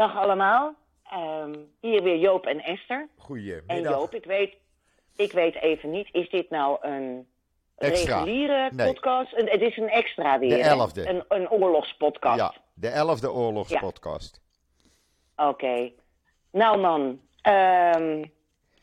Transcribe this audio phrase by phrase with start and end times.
[0.00, 0.74] Dag allemaal.
[1.10, 2.98] Ehm, hier weer Joop en Esther.
[3.00, 3.92] En Goedemiddag.
[3.92, 4.54] Joop, ik weet,
[5.16, 7.26] ik weet even niet, is dit nou een
[7.76, 8.18] Extra.
[8.22, 8.92] reguliere Nee.
[8.92, 9.32] podcast?
[9.36, 10.48] Een- het is een extra weer.
[10.48, 11.08] De elfde.
[11.08, 12.38] Een, een oorlogspodcast.
[12.38, 14.40] Ja, de elfde oorlogspodcast.
[15.36, 15.90] Oké.
[16.52, 18.24] Nou man, ehm,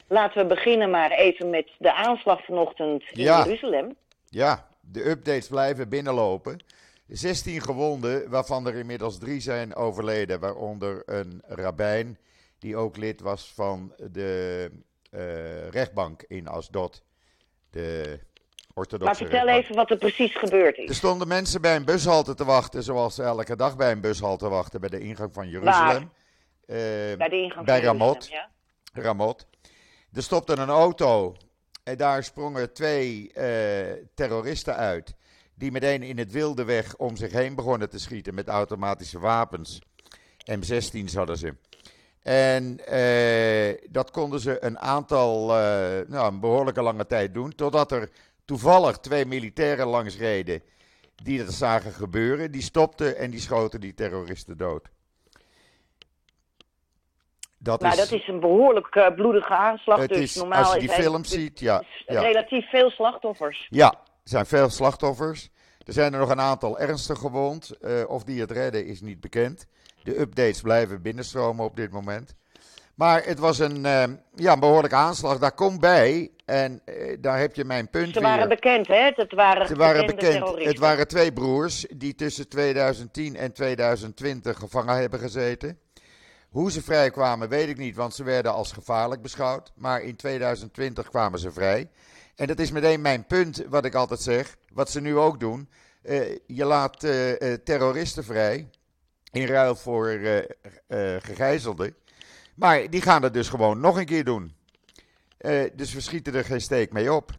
[0.07, 3.43] laten we beginnen maar even met de aanslag vanochtend in Ja.
[3.43, 3.95] Jeruzalem.
[4.29, 6.59] Ja, de updates blijven binnenlopen.
[7.07, 12.17] 16 gewonden, waarvan er inmiddels drie zijn overleden, waaronder een rabbijn
[12.59, 14.71] die ook lid was van de
[15.11, 17.03] eh, rechtbank in Asdod,
[17.69, 18.19] de
[18.73, 19.63] orthodoxe Maar vertel rechtbank.
[19.63, 20.97] even wat er precies gebeurd Er is.
[20.97, 24.79] stonden mensen bij een bushalte te wachten, zoals ze elke dag bij een bushalte wachten,
[24.79, 26.11] bij de ingang van Jeruzalem.
[26.65, 26.75] Eh,
[27.17, 28.13] Bij de ingang bij van Ramot.
[28.27, 28.49] Jeruzalem,
[28.93, 29.01] ja?
[29.01, 29.47] Ramot.
[30.13, 31.35] Er stopte een auto
[31.83, 35.15] en daar sprongen twee eh, terroristen uit.
[35.57, 39.81] Die meteen in het wilde weg om zich heen begonnen te schieten met automatische wapens.
[40.51, 41.55] M16's hadden ze.
[42.23, 47.55] En eh, dat konden ze een aantal, eh, nou, een behoorlijke lange tijd doen.
[47.55, 48.09] Totdat er
[48.45, 50.61] toevallig twee militairen langs reden
[51.15, 52.51] die dat zagen gebeuren.
[52.51, 54.89] Die stopten en die schoten die terroristen dood.
[57.57, 59.99] Dat Maar is, dat is een behoorlijk eh, bloedige aanslag.
[59.99, 62.21] het dus is, normaal als je die film ziet, ja, ja.
[62.21, 63.67] relatief veel slachtoffers.
[63.69, 63.93] Ja,
[64.29, 65.49] zijn veel slachtoffers.
[65.85, 67.69] Er zijn er nog een aantal ernstig gewond.
[67.81, 69.67] Eh, of die het redden is niet bekend.
[70.03, 72.35] De updates blijven binnenstromen op dit moment.
[72.95, 74.03] Maar het was een, eh,
[74.35, 75.37] ja, een behoorlijke aanslag.
[75.37, 78.21] Daar komt bij, en eh, daar heb je mijn punt Ze weer.
[78.21, 79.11] waren bekend, hè?
[79.15, 80.63] Het waren, Ze waren bekend.
[80.63, 85.79] Het waren twee broers die tussen 2010 en 2020 gevangen hebben gezeten.
[86.49, 89.71] Hoe ze vrij kwamen, weet ik niet, want ze werden als gevaarlijk beschouwd.
[89.75, 91.89] Maar in 2020 kwamen ze vrij.
[92.37, 95.69] En dat is meteen mijn punt, wat ik altijd zeg, wat ze nu ook doen.
[96.03, 98.69] Eh, je laat eh, eh, terroristen vrij,
[99.31, 100.19] in ruil voor
[101.19, 101.95] gegijzelden.
[102.55, 104.55] Maar die gaan het dus gewoon nog een keer doen.
[105.73, 107.31] Dus we schieten er geen steek mee op.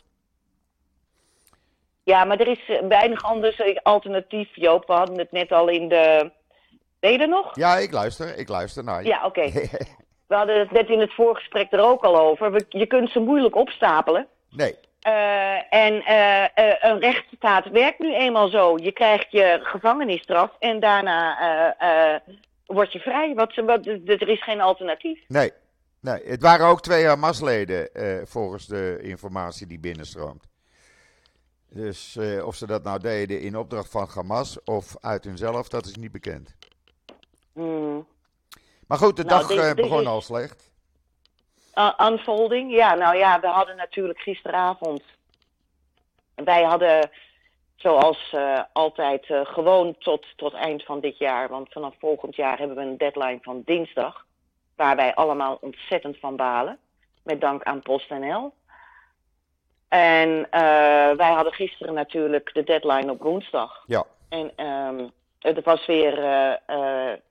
[2.02, 4.86] Ja, maar er is weinig anders alternatief, Joop.
[4.86, 6.32] We hadden het net al in de...
[7.00, 7.56] Ben je er nog?
[7.56, 8.38] Ja, ik luister.
[8.38, 9.08] Ik luister naar je.
[9.08, 9.50] Ja, oké.
[10.28, 12.64] We hadden het net in het voorgesprek er ook al over.
[12.68, 14.26] Je kunt ze moeilijk opstapelen.
[14.50, 18.78] nee, Eh, en eh, eh, een rechtsstaat werkt nu eenmaal zo.
[18.78, 21.74] Je krijgt je gevangenisstraf en daarna
[22.66, 23.34] word je vrij.
[23.34, 25.24] Wat, wat, er is geen alternatief.
[25.28, 25.52] nee,
[26.00, 26.22] nee.
[26.24, 27.88] Het waren ook twee Hamas-leden,
[28.26, 30.46] volgens de informatie die binnenstroomt.
[31.70, 35.96] Dus of ze dat nou deden in opdracht van Hamas of uit hunzelf, dat is
[35.96, 36.56] niet bekend.
[37.52, 38.06] Hmm.
[38.86, 40.70] Maar goed, de Nou, dag dit- dit begon al slecht.
[41.78, 45.02] Uh, unfolding, ja, nou ja, we hadden natuurlijk gisteravond.
[46.44, 47.10] Wij hadden,
[47.76, 51.48] zoals eh, altijd, eh, gewoon tot, tot eind van dit jaar.
[51.48, 54.26] Want vanaf volgend jaar hebben we een deadline van dinsdag.
[54.76, 56.78] Waar wij allemaal ontzettend van balen.
[57.22, 58.52] Met dank aan PostNL.
[59.88, 63.84] En eh, wij hadden gisteren natuurlijk de deadline op woensdag.
[63.86, 66.16] Ja, En ehm, het was weer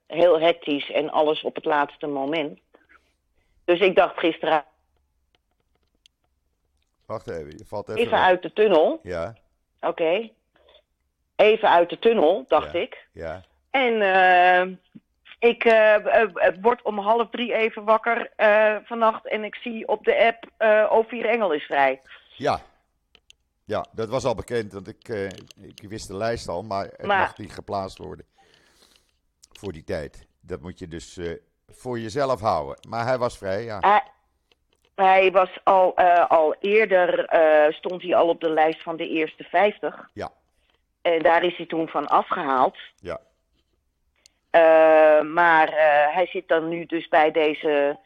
[0.08, 2.60] heel hectisch en alles op het laatste moment.
[3.68, 4.66] Dus ik dacht gisteren
[7.06, 7.58] wacht even.
[7.58, 8.22] Je valt even, even weg.
[8.22, 9.00] uit de tunnel.
[9.04, 9.36] Ja,
[9.82, 10.30] Oké.
[11.36, 12.80] Even uit de tunnel, dacht Ja.
[12.80, 13.08] ik.
[13.12, 13.44] ja.
[13.70, 14.76] En eh,
[15.50, 16.26] ik eh,
[16.62, 20.92] word om half drie even wakker eh, vannacht en ik zie op de app eh
[21.04, 22.02] O4 Engel is vrij.
[22.36, 22.62] Ja.
[23.66, 25.08] Ja, dat was al bekend, want ik,
[25.58, 28.26] ik wist de lijst al, maar het Maar- mag niet geplaatst worden.
[29.52, 30.28] Voor die tijd.
[30.42, 31.20] Dat moet je dus
[31.72, 32.78] voor jezelf houden.
[32.90, 33.80] Maar hij was vrij, ja.
[33.80, 34.04] Hij,
[34.96, 39.10] hij was al, eh, al eerder, eh, stond hij al op de lijst van de
[39.10, 40.10] eerste 50.
[40.14, 40.32] Ja,
[41.02, 42.78] En daar is hij toen van afgehaald.
[43.00, 43.20] ja.
[44.50, 45.72] Eh, maar
[46.14, 47.98] hij zit dan nu dus bij deze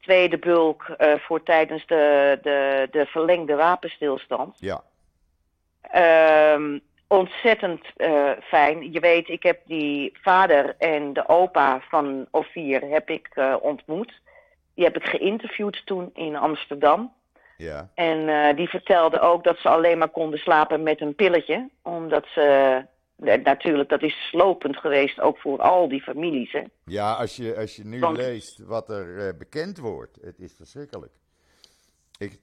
[0.00, 4.56] tweede bulk voor tijdens de, de, de verlengde wapenstilstand.
[4.58, 4.82] Ja,
[5.82, 6.78] Ehm,
[7.12, 8.92] ontzettend eh, fijn.
[8.92, 14.20] Je weet, ik heb die vader en de opa van Ophir heb ik eh, ontmoet.
[14.74, 17.12] Die heb ik geïnterviewd toen in Amsterdam.
[17.56, 17.90] ja.
[17.94, 21.68] En eh, die vertelde ook dat ze alleen maar konden slapen met een pilletje.
[21.82, 22.46] Omdat ze,
[23.42, 26.52] natuurlijk, dat is slopend geweest ook voor al die families.
[26.52, 26.62] Hè.
[26.84, 31.12] Ja, als je, als je nu Want- leest wat er bekend wordt, het is verschrikkelijk.
[32.18, 32.40] Ik,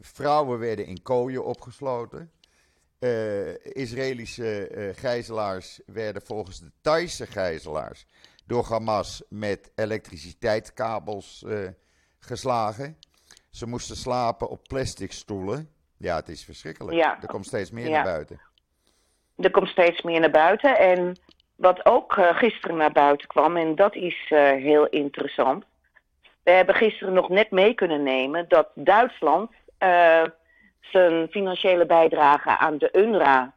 [0.00, 2.30] vrouwen werden in kooien opgesloten.
[3.02, 8.06] Eh, Israëlische eh, gijzelaars werden volgens de Thaise gijzelaars
[8.46, 11.58] door Hamas met elektriciteitskabels eh,
[12.18, 12.96] geslagen.
[13.50, 15.68] Ze moesten slapen op plastic stoelen.
[15.96, 16.96] Ja, het is verschrikkelijk.
[16.96, 17.18] Ja.
[17.20, 17.90] Er komt steeds meer Ja.
[17.90, 18.40] naar buiten.
[19.36, 20.78] Er komt steeds meer naar buiten.
[20.78, 21.16] En
[21.56, 24.26] wat ook gisteren naar buiten kwam, en dat is
[24.56, 25.64] heel interessant.
[26.42, 29.50] We hebben gisteren nog net mee kunnen nemen dat Duitsland
[30.90, 33.52] zijn financiële bijdrage aan de UNRWA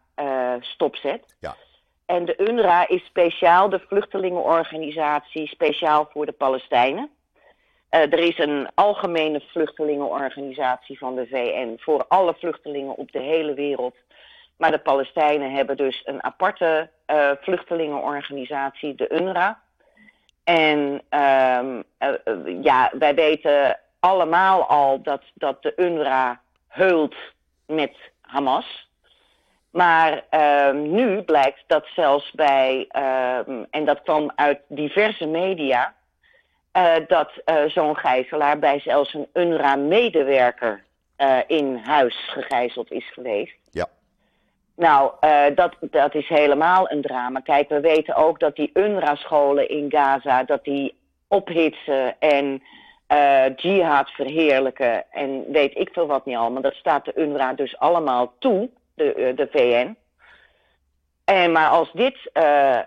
[0.60, 1.36] stopzet.
[1.40, 1.56] Ja.
[2.06, 7.10] En de UNRWA is speciaal de vluchtelingenorganisatie speciaal voor de Palestijnen.
[7.90, 13.96] er is een algemene vluchtelingenorganisatie van de VN voor alle vluchtelingen op de hele wereld.
[14.58, 19.62] Maar de Palestijnen hebben dus een aparte uh, vluchtelingenorganisatie, de UNRWA.
[20.44, 21.80] En uh,
[22.62, 26.42] ja, wij weten allemaal al dat, dat de UNRWA
[26.76, 27.16] heult
[27.66, 28.90] met Hamas.
[29.72, 30.24] Maar
[30.70, 32.90] um, nu blijkt dat zelfs bij,
[33.48, 35.94] um, en dat kwam uit diverse media,
[36.74, 37.32] uh, dat
[37.68, 40.84] zo'n gijzelaar bij zelfs een UNRWA-medewerker
[41.48, 43.56] in huis gegijzeld is geweest.
[43.72, 43.88] Ja.
[44.76, 45.12] Nou,
[45.56, 47.40] dat, dat is helemaal een drama.
[47.40, 50.96] Kijk, we weten ook dat die UNRWA-scholen in Gaza, dat die
[51.28, 52.64] ophitsen en
[53.08, 56.62] uh, jihad verheerlijken en weet ik veel wat niet allemaal.
[56.62, 59.96] Dat staat de UNRWA dus allemaal toe, de, de VN.
[61.26, 62.80] En maar als dit uh,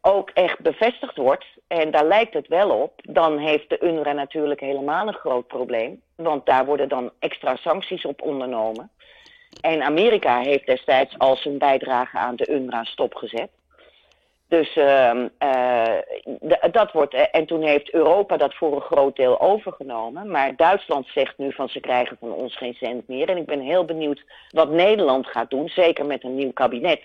[0.00, 4.60] ook echt bevestigd wordt, en daar lijkt het wel op, dan heeft de UNRWA natuurlijk
[4.60, 6.02] helemaal een groot probleem.
[6.14, 8.90] Want daar worden dan extra sancties op ondernomen.
[9.60, 13.50] En Amerika heeft destijds al zijn bijdrage aan de UNRWA stopgezet.
[14.48, 15.24] Dus uh,
[16.70, 17.14] dat wordt.
[17.30, 20.30] En toen heeft Europa dat voor een groot deel overgenomen.
[20.30, 23.28] Maar Duitsland zegt nu van ze krijgen van ons geen cent meer.
[23.28, 25.68] En ik ben heel benieuwd wat Nederland gaat doen.
[25.68, 27.02] Zeker met een nieuw kabinet.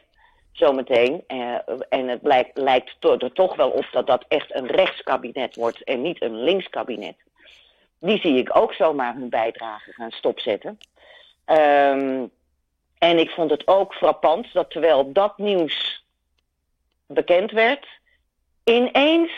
[0.52, 1.24] Zometeen.
[1.28, 1.56] Uh,
[1.90, 2.20] en het
[2.54, 7.16] lijkt er toch wel op dat dat echt een rechtskabinet wordt en niet een linkskabinet.
[8.00, 10.78] Die zie ik ook zomaar hun bijdrage gaan stopzetten.
[11.46, 12.32] Um,
[12.98, 16.01] en ik vond het ook frappant dat terwijl dat nieuws
[17.14, 17.88] bekend werd,
[18.64, 19.32] ineens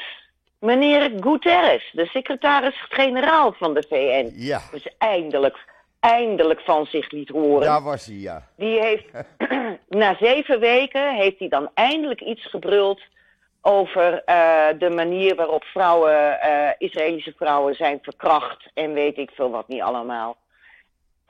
[0.59, 4.61] meneer Guterres, de secretaris-generaal van de VN, ja.
[4.71, 5.57] dus eindelijk,
[5.99, 7.67] eindelijk van zich liet horen.
[7.67, 8.47] Daar was hij, ja.
[8.55, 9.05] Die heeft,
[9.89, 13.01] na zeven weken, heeft hij dan eindelijk iets gebruld
[13.61, 19.49] over uh, de manier waarop vrouwen, uh, Israëlische vrouwen zijn verkracht en weet ik veel
[19.49, 20.37] wat niet allemaal.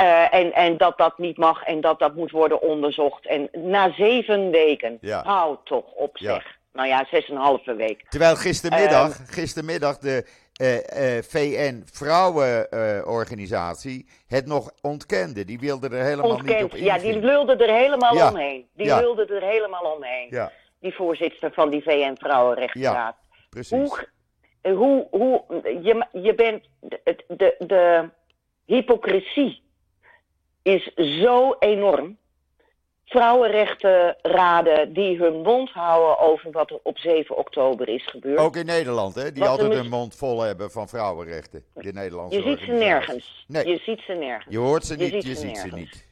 [0.01, 3.27] Uh, en, en dat dat niet mag en dat dat moet worden onderzocht.
[3.27, 5.23] En na zeven weken, ja.
[5.23, 6.43] hou toch op zeg.
[6.43, 6.51] Ja.
[6.73, 8.05] Nou ja, zes en een halve week.
[8.09, 10.25] Terwijl gistermiddag, uh, gistermiddag de
[10.61, 10.77] uh,
[11.21, 15.45] VN Vrouwenorganisatie het nog ontkende.
[15.45, 16.85] Die wilde er helemaal ontkend, niet op inzien.
[16.85, 18.29] Ja, die lulde er helemaal ja.
[18.29, 18.67] omheen.
[18.75, 20.49] Die lulde er helemaal omheen.
[20.79, 23.15] Die voorzitter van die VN Vrouwenrechtenraad.
[23.49, 23.71] Precies.
[23.71, 24.07] Hoe,
[24.61, 25.43] hoe, hoe,
[25.81, 28.09] je, je bent de, de, de
[28.65, 29.62] hypocrisie
[30.63, 32.17] is zo enorm.
[33.05, 38.39] Vrouwenrechtenraden die hun mond houden over wat er op 7 oktober is gebeurd.
[38.39, 39.31] Ook in Nederland, hè?
[39.31, 41.63] Die Wat altijd hun mond vol hebben van vrouwenrechten.
[41.73, 43.45] De Nederlandse Je ziet ze nergens.
[43.47, 43.67] Nee.
[43.67, 44.53] Je ziet ze nergens.
[44.53, 46.07] Je hoort ze Je niet, ziet je ze ziet ze niet.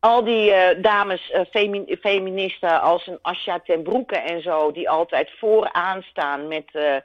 [0.00, 4.90] Al die uh, dames, uh, femi feministen als een Asja ten Broeke en zo, die
[4.90, 6.96] altijd vooraan staan met uh,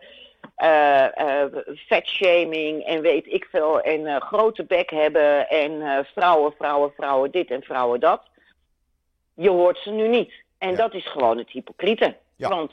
[1.87, 7.61] fatshaming en weet ik veel, en grote bek hebben en vrouwen, vrouwen, vrouwen dit en
[7.63, 8.21] vrouwen dat.
[9.33, 10.33] Je hoort ze nu niet.
[10.57, 10.75] En Ja.
[10.75, 12.15] dat is gewoon het hypocriete.
[12.35, 12.49] Ja.
[12.49, 12.71] Want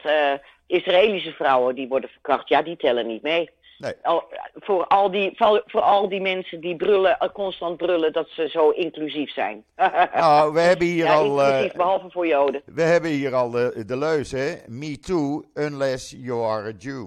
[0.67, 3.51] Israëlische vrouwen die worden verkracht, ja, die tellen niet mee.
[3.79, 3.95] Nee.
[4.03, 4.25] Al,
[4.55, 8.49] voor, al die, voor, voor al die mensen die brullen, eh, constant brullen dat ze
[8.49, 9.65] zo inclusief zijn.
[10.15, 12.63] Nou, we hebben hier ja, al, eh, inclusief, behalve voor Joden.
[12.67, 14.55] we hebben hier al de, de leus, hè?
[14.67, 17.07] Me too, unless you are a Jew.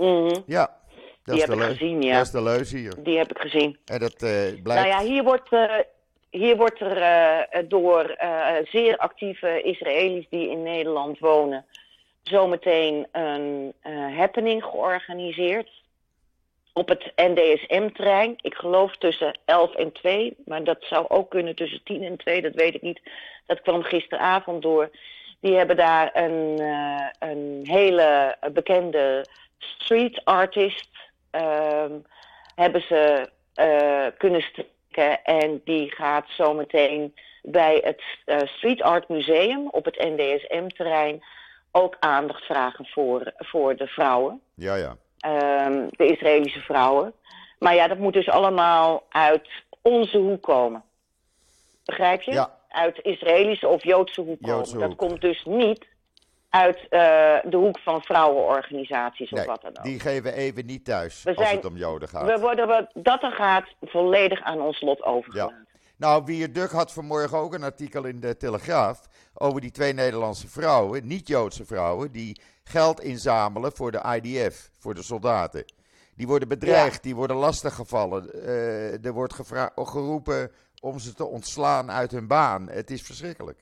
[0.00, 0.76] Mhm, Ja,
[1.24, 2.16] dat is heb de ik gezien, ja.
[2.16, 2.94] Dat is de leus hier.
[2.98, 3.78] Die heb ik gezien.
[3.84, 4.64] En dat blijkt...
[4.64, 5.74] Nou ja, hier wordt, eh,
[6.30, 8.16] hier wordt er eh, door
[8.70, 11.64] zeer actieve Israëli's die in Nederland wonen...
[12.22, 13.74] zometeen een
[14.16, 15.68] happening georganiseerd
[16.72, 18.34] op het NDSM-trein.
[18.40, 22.42] Ik geloof tussen 11 en 2, maar dat zou ook kunnen tussen 10 en 2,
[22.42, 23.00] dat weet ik niet.
[23.46, 24.90] Dat kwam gisteravond door.
[25.40, 29.24] Die hebben daar een, uh, een hele bekende
[29.62, 30.90] street artist
[31.30, 31.92] ehm,
[32.54, 39.68] hebben ze uh, kunnen strikken en die gaat zometeen bij het uh, Street Art Museum
[39.70, 41.22] op het NDSM-terrein
[41.72, 44.40] ook aandacht vragen voor, voor de vrouwen.
[44.54, 44.96] Ja, ja.
[45.66, 47.12] Um, de Israëlische vrouwen.
[47.58, 49.48] Maar ja, dat moet dus allemaal uit
[49.82, 50.82] onze hoek komen.
[51.84, 52.32] Begrijp je?
[52.32, 52.58] Ja.
[52.68, 54.88] Uit Israëlische of Joodse hoek Joodse komen.
[54.88, 54.98] hoek.
[54.98, 55.86] Dat komt dus niet
[56.50, 56.90] uit uh,
[57.50, 59.84] de hoek van vrouwenorganisaties Nee, of wat dan ook.
[59.84, 62.26] die geven even niet thuis We als zijn- het om Joden gaat.
[62.26, 65.68] We worden wat dat er gaat volledig aan ons lot overgelaten.
[65.96, 69.00] Nou, Wier Duk had vanmorgen ook een artikel in de Telegraaf
[69.34, 75.02] over die twee Nederlandse vrouwen, niet-Joodse vrouwen, die geld inzamelen voor de IDF, voor de
[75.02, 75.64] soldaten.
[76.16, 78.30] Die worden bedreigd, die worden lastiggevallen.
[78.34, 79.34] Uh, er wordt
[79.74, 82.68] geroepen om ze te ontslaan uit hun baan.
[82.68, 83.58] Het is verschrikkelijk.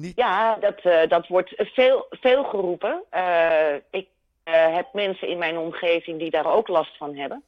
[0.00, 0.16] Niet...
[0.16, 3.02] Ja, dat, uh, dat wordt veel, veel geroepen.
[3.14, 4.08] Uh, ik
[4.44, 7.44] heb mensen in mijn omgeving die daar ook last van hebben.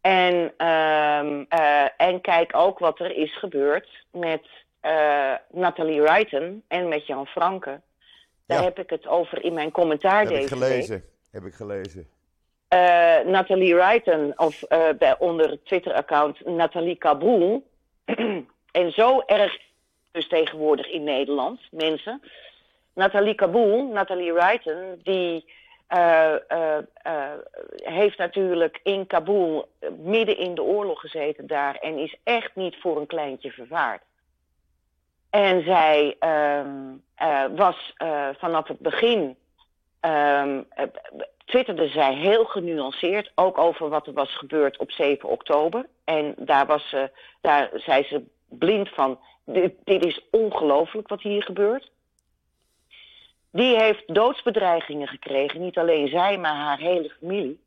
[0.00, 4.42] En, uh, en kijk ook wat er is gebeurd met
[5.50, 7.80] Nathalie Wrighton en met Jan Franke.
[8.46, 11.04] Daar heb ik het over in mijn commentaar heb deze ik gelezen.
[11.30, 12.08] Heb ik gelezen.
[13.24, 14.62] Nathalie Wrighton, of
[14.98, 17.70] bij, onder het Twitter-account Nathalie Kaboel.
[18.80, 19.65] en zo erg
[20.16, 22.22] dus tegenwoordig in Nederland, mensen.
[22.94, 25.44] Nathalie Kaboel, Nathalie Wrighton, die
[25.94, 26.34] uh,
[27.74, 29.68] heeft natuurlijk in Kabul
[29.98, 34.02] midden in de oorlog gezeten daar en is echt niet voor een kleintje vervaard.
[35.30, 37.94] En zij ehm, was
[38.38, 39.36] vanaf het begin
[40.00, 40.66] um,
[41.44, 45.86] twitterde zij heel genuanceerd ook over wat er was gebeurd op 7 oktober.
[46.04, 51.42] En daar, was ze, daar zei ze blind van, dit, dit is ongelooflijk wat hier
[51.42, 51.90] gebeurt.
[53.50, 57.60] Die heeft doodsbedreigingen gekregen, niet alleen zij, maar haar hele familie.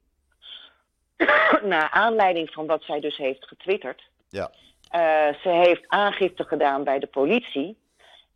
[1.63, 4.09] Naar aanleiding van wat zij dus heeft getwitterd.
[4.29, 4.51] Ja.
[4.95, 7.77] Uh, ze heeft aangifte gedaan bij de politie.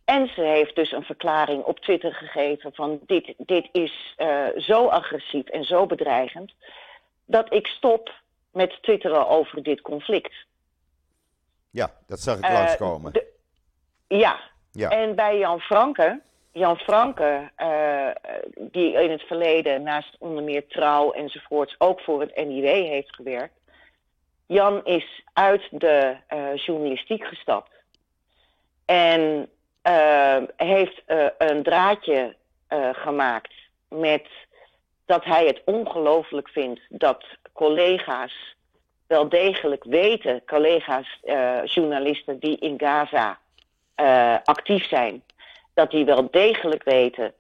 [0.06, 4.88] En ze heeft dus een verklaring op Twitter gegeven van dit, dit is uh, zo
[4.88, 6.54] agressief en zo bedreigend
[7.26, 8.22] dat ik stop
[8.52, 10.34] met twitteren over dit conflict.
[11.70, 13.14] Ja, dat zag ik uh, langskomen.
[13.14, 13.33] De,
[14.08, 14.40] ja.
[14.72, 18.10] ja, en bij Jan Franke, Jan Franke, uh,
[18.58, 23.54] die in het verleden naast onder meer trouw enzovoorts ook voor het NIW heeft gewerkt.
[24.46, 26.16] Jan is uit de
[26.56, 27.72] journalistiek gestapt.
[28.86, 29.50] En
[29.84, 31.04] uh, heeft
[31.38, 32.36] een draadje
[32.92, 33.54] gemaakt
[33.88, 34.28] met
[35.06, 38.56] dat hij het ongelooflijk vindt dat collega's
[39.08, 41.20] wel degelijk weten, collega's
[41.64, 43.40] journalisten die in Gaza
[44.44, 45.24] actief zijn,
[45.74, 47.34] dat die wel degelijk weten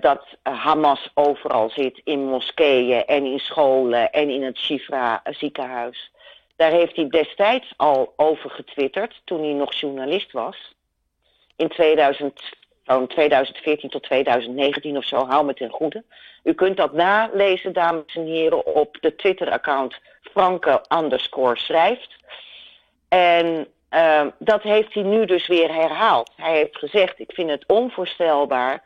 [0.00, 6.10] dat Hamas overal zit in moskeeën en in scholen en in het Shifra ziekenhuis.
[6.56, 10.74] Daar heeft hij destijds al over getwitterd toen hij nog journalist was
[11.56, 12.40] in 2000,
[12.84, 16.04] van 2014 tot 2019 of zo, hou me ten goede.
[16.42, 20.82] U kunt dat nalezen, dames en heren, op de Twitter-account Franke
[21.54, 22.16] schrijft.
[23.08, 26.30] En uh, dat heeft hij nu dus weer herhaald.
[26.36, 28.82] Hij heeft gezegd, ik vind het onvoorstelbaar.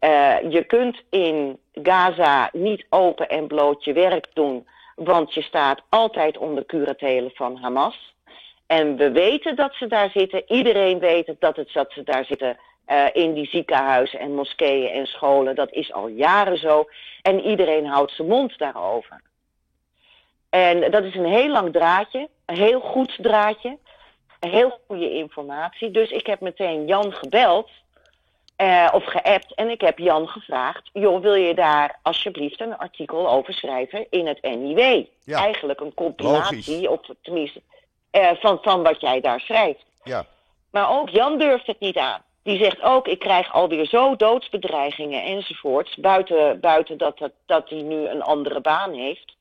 [0.00, 5.82] Uh, je kunt in Gaza niet open en bloot je werk doen, want je staat
[5.88, 8.14] altijd onder curatele van Hamas.
[8.66, 10.42] En we weten dat ze daar zitten.
[10.46, 12.56] Iedereen weet dat, het, dat ze daar zitten
[12.88, 15.54] uh, in die ziekenhuizen en moskeeën en scholen.
[15.54, 16.88] Dat is al jaren zo.
[17.22, 19.20] En iedereen houdt zijn mond daarover.
[20.50, 22.28] En dat is een heel lang draadje.
[22.46, 23.78] Een heel goed draadje.
[24.40, 25.90] Heel goede informatie.
[25.90, 27.70] Dus ik heb meteen Jan gebeld.
[28.62, 29.54] Uh, of geappt.
[29.54, 30.90] En ik heb Jan gevraagd.
[30.92, 35.04] Joh, wil je daar alsjeblieft een artikel over schrijven in het NIW?
[35.24, 35.38] Ja.
[35.38, 36.90] Eigenlijk een compilatie.
[36.90, 37.62] Of tenminste
[38.12, 39.84] uh, van, van wat jij daar schrijft.
[40.04, 40.26] Ja.
[40.70, 42.22] Maar ook Jan durft het niet aan.
[42.42, 45.96] Die zegt ook, ik krijg alweer zo doodsbedreigingen enzovoorts.
[45.96, 49.36] Buiten, buiten dat, dat, dat hij nu een andere baan heeft.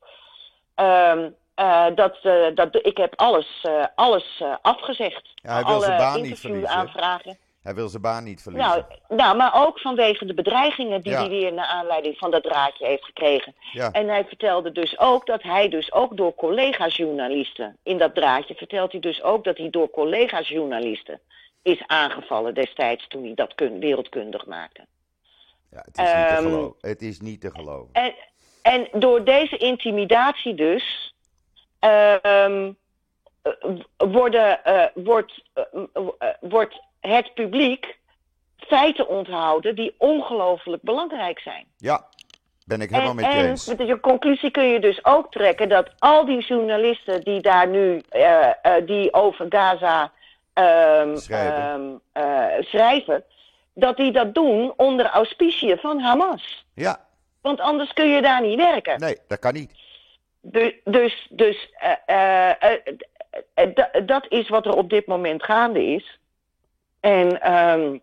[0.76, 5.30] Um, uh, dat, uh, dat, ik heb alles, alles afgezegd.
[5.36, 6.70] Ja, hij wil Alle zijn baan niet verliezen.
[6.70, 7.38] aanvragen.
[7.62, 8.70] Hij wil zijn baan niet verliezen.
[8.70, 11.20] Nou, nou, maar ook vanwege de bedreigingen die ja.
[11.20, 13.56] hij weer naar aanleiding van dat draadje heeft gekregen.
[13.72, 13.92] Ja.
[13.92, 18.92] En hij vertelde dus ook dat hij dus ook door collega-journalisten, in dat draadje vertelt
[18.92, 21.20] hij dus ook dat hij door collega-journalisten
[21.62, 24.86] is aangevallen destijds toen hij dat kun, wereldkundig maakte.
[25.72, 26.76] Ja, het is um, niet te geloven.
[26.82, 27.94] Het is niet te geloven.
[27.94, 28.14] En,
[28.62, 31.16] en door deze intimidatie dus...
[31.88, 32.70] Uh,
[33.98, 36.08] worden, uh, wordt, uh,
[36.40, 37.98] wordt het publiek
[38.58, 41.66] feiten onthouden die ongelooflijk belangrijk zijn.
[41.78, 42.06] Ja,
[42.66, 43.68] ben ik helemaal en, met je eens.
[43.68, 47.68] En met je conclusie kun je dus ook trekken dat al die journalisten die daar
[47.68, 48.52] nu, uh,
[48.86, 50.12] die over Gaza
[50.54, 52.02] um, schrijven.
[52.14, 53.24] Uh, schrijven,
[53.74, 56.66] dat die dat doen onder auspiciën van Hamas.
[56.74, 57.06] Ja.
[57.42, 59.00] Want anders kun je daar niet werken.
[59.00, 59.72] Nee, dat kan niet.
[60.52, 61.70] De, dus dus
[64.06, 66.20] dat is wat er op dit moment gaande is.
[67.00, 68.02] En um,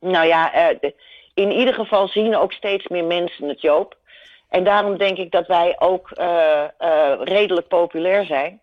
[0.00, 0.52] nou ja,
[1.34, 3.96] in ieder geval zien ook steeds meer mensen het Joop.
[4.48, 6.10] En daarom denk ik dat wij ook
[7.20, 8.60] redelijk populair zijn.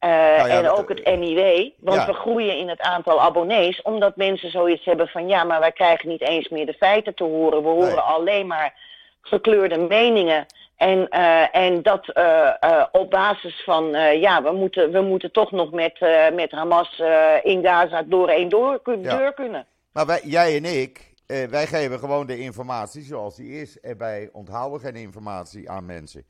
[0.00, 1.70] Uh, Nou ja, en ook het NIW.
[1.78, 2.06] Want Ja.
[2.06, 3.82] we groeien in het aantal abonnees.
[3.82, 7.24] Omdat mensen zoiets hebben van ja, maar wij krijgen niet eens meer de feiten te
[7.24, 7.62] horen.
[7.62, 7.98] We horen Nee.
[7.98, 8.74] alleen maar
[9.20, 10.46] gekleurde meningen.
[10.76, 13.84] En, eh, en dat eh, eh, op basis van
[14.20, 16.00] ja, we moeten, we moeten toch nog met,
[16.34, 17.02] met Hamas
[17.42, 19.16] in Gaza door één door, Ja.
[19.16, 19.66] deur kunnen.
[19.92, 23.80] Maar wij, jij en ik, wij geven gewoon de informatie zoals die is.
[23.80, 26.24] En wij onthouden geen informatie aan mensen.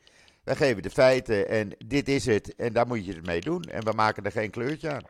[0.44, 2.54] Wij geven de feiten en dit is het.
[2.56, 3.62] En daar moet je het mee doen.
[3.62, 5.02] En we maken er geen kleurtje aan.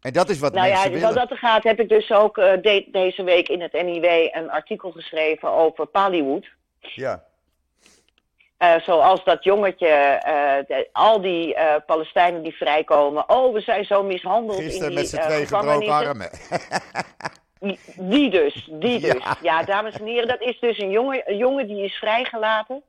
[0.00, 1.14] En dat is wat Nou ja, mensen wat willen.
[1.16, 4.90] dat er gaat, heb ik dus ook de- deze week in het NIW een artikel
[4.90, 6.46] geschreven over Pallywood.
[6.80, 7.24] Ja,
[8.58, 13.28] Eh, zoals dat jongetje, eh, de- al die eh, Palestijnen die vrijkomen.
[13.30, 16.30] Oh, we zijn zo mishandeld in die met z'n twee gebroken armen.
[17.96, 19.22] Die dus, die dus.
[19.42, 19.62] Ja.
[19.62, 22.82] dames en heren, dat is dus een jongen, een jongen die is vrijgelaten.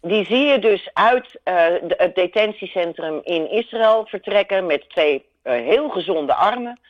[0.00, 6.34] Die zie je dus uit de- het detentiecentrum in Israël vertrekken met twee heel gezonde
[6.34, 6.80] armen.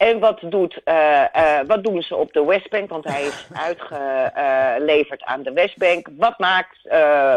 [0.00, 2.90] En wat, doet, eh, eh, wat doen ze op de Westbank?
[2.90, 6.08] Want hij is uitgeleverd aan de Westbank.
[6.16, 7.36] Wat maakt eh,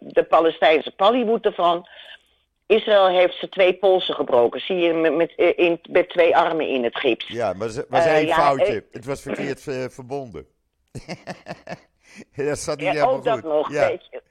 [0.00, 1.88] de Palestijnse Pallywood ervan?
[2.66, 4.60] Israël heeft ze twee polsen gebroken.
[4.60, 7.26] Zie je met, met, in, met twee armen in het gips.
[7.28, 8.84] Ja, maar het was één ja, foutje.
[8.92, 10.46] het was verkeerd verbonden.
[12.36, 13.72] dat zat niet Ja, helemaal ook dat nog.
[13.72, 13.88] Ja.
[13.88, 14.22] Weet je.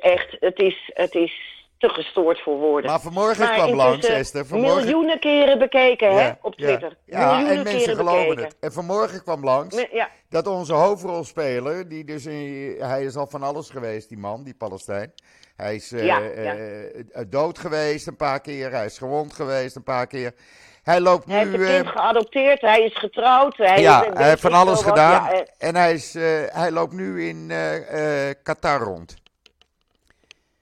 [0.00, 2.90] Echt, het is, het is te gestoord voor woorden.
[2.90, 4.46] Maar vanmorgen Maar kwam langs, intussen Esther.
[4.46, 4.76] Vanmorgen...
[4.84, 6.54] Miljoenen keren bekeken hè, op.
[6.54, 6.96] Twitter.
[7.04, 8.44] Ja, miljoenen en mensen keren geloven bekeken.
[8.44, 8.56] het.
[8.60, 13.26] En vanmorgen kwam langs Me- Ja, dat onze hoofdrolspeler, die dus in, hij is al
[13.26, 15.12] van alles geweest, die man, die Palestijn.
[15.56, 19.82] Hij is eh, eh, eh, dood geweest een paar keer, hij is gewond geweest een
[19.82, 20.32] paar keer.
[20.82, 21.32] Hij loopt nu.
[21.34, 23.56] hij heeft een eh, kind geadopteerd, hij is getrouwd.
[23.56, 25.24] Hij ja, is, hij heeft van alles gedaan.
[25.24, 29.14] Ja, eh, en hij, is, eh, hij loopt nu in eh, eh, Qatar rond.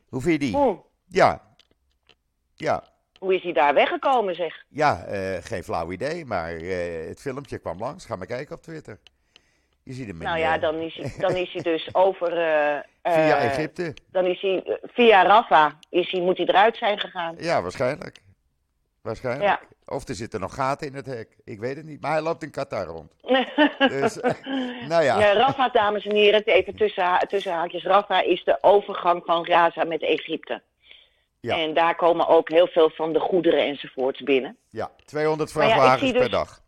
[0.09, 0.87] Hoe vind je die?
[1.09, 1.41] Ja.
[2.55, 2.83] Ja.
[3.19, 4.65] hoe is hij daar weggekomen zeg?
[4.69, 8.07] Ja, eh, geen flauw idee, maar eh, het filmpje kwam langs.
[8.07, 8.99] Ga maar kijken op Twitter.
[9.83, 12.31] Je ziet hem Nou ja, eh, dan is hij, dan is hij dus over...
[13.03, 13.95] via Egypte.
[14.11, 17.35] Dan is hij via Rafah, is hij, moet hij eruit zijn gegaan.
[17.39, 18.21] Ja, waarschijnlijk.
[19.03, 19.49] Waarschijnlijk.
[19.49, 19.61] Ja.
[19.85, 21.37] Of er zitten nog gaten in het hek.
[21.45, 22.01] Ik weet het niet.
[22.01, 23.13] Maar hij loopt in Qatar rond.
[23.79, 24.15] Dus,
[24.89, 25.19] nou ja.
[25.21, 27.85] Ja, Rafah, dames en heren, even tussen, tussen haakjes.
[27.85, 30.63] Rafah is de overgang van Gaza met Egypte.
[31.49, 31.59] Ja.
[31.59, 34.57] En daar komen ook heel veel van de goederen enzovoorts binnen.
[34.71, 36.61] ja, 200 Maar ja, ik vrachtwagens per dus- dag.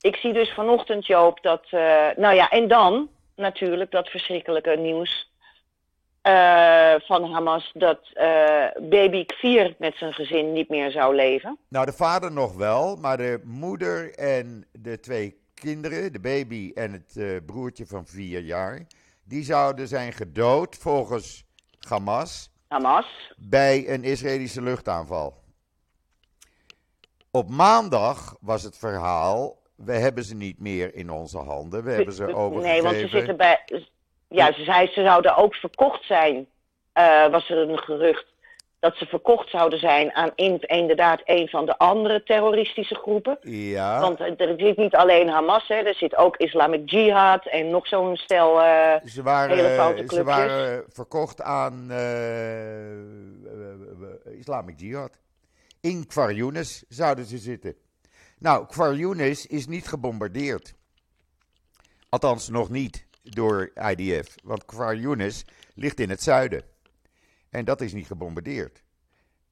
[0.00, 1.62] Ik zie dus vanochtend, Joop, dat...
[1.70, 5.30] eh, nou ja, en dan natuurlijk dat verschrikkelijke nieuws
[6.22, 7.70] eh, van Hamas...
[7.74, 11.58] dat eh, baby Kvier met zijn gezin niet meer zou leven.
[11.68, 16.92] Nou, de vader nog wel, maar de moeder en de twee kinderen, de baby en
[16.92, 18.86] het broertje van vier jaar,
[19.24, 21.44] die zouden zijn gedood volgens
[21.88, 23.32] Hamas Hamas.
[23.36, 25.44] bij een Israëlische luchtaanval.
[27.30, 32.14] Op maandag was het verhaal, we hebben ze niet meer in onze handen, we hebben
[32.14, 32.82] ze overgegeven.
[32.82, 33.64] Nee, want ze zitten bij...
[34.28, 36.46] Ja, ze zei ze zouden ook verkocht zijn.
[36.92, 38.26] eh, was er een gerucht
[38.80, 43.38] dat ze verkocht zouden zijn aan in- inderdaad een van de andere terroristische groepen.
[43.40, 47.86] Ja, Want er zit niet alleen Hamas, hè, er zit ook Islamic Jihad en nog
[47.86, 48.60] zo'n stel.
[48.62, 50.36] eh, ze waren, hele foute ze clubjes.
[50.36, 55.18] waren verkocht aan eh, eh, Islamic Jihad.
[55.80, 57.74] In Younis zouden ze zitten.
[58.38, 60.74] Nou, Younis is niet gebombardeerd.
[62.08, 64.34] Althans, nog niet door IDF.
[64.44, 64.64] Want
[64.96, 66.62] Younis ligt in het zuiden.
[67.50, 68.82] En dat is niet gebombardeerd.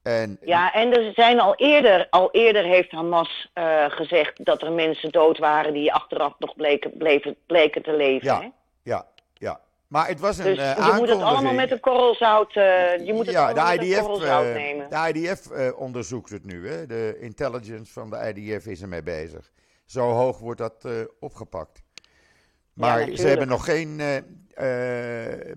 [0.03, 4.71] En ja, en er zijn al eerder, al eerder heeft Hamas eh, gezegd dat er
[4.71, 8.27] mensen dood waren die achteraf nog bleken, bleven, bleken te leven.
[8.27, 8.49] Ja, hè?
[8.83, 9.59] ja, ja.
[9.87, 13.05] Maar het was een Dus eh, je moet het allemaal met een korrel zout, eh,
[13.05, 14.89] je moet het ja, allemaal de met een IDF, korrel zout eh, nemen.
[14.89, 16.69] de IDF onderzoekt het nu.
[16.69, 16.85] Hè?
[16.85, 19.51] De intelligence van de IDF is ermee bezig.
[19.85, 20.87] Zo hoog wordt dat
[21.19, 21.83] opgepakt.
[22.73, 24.01] Maar ze hebben nog geen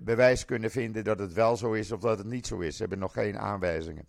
[0.01, 2.73] bewijs kunnen vinden dat het wel zo is of dat het niet zo is.
[2.75, 4.07] Ze hebben nog geen aanwijzingen.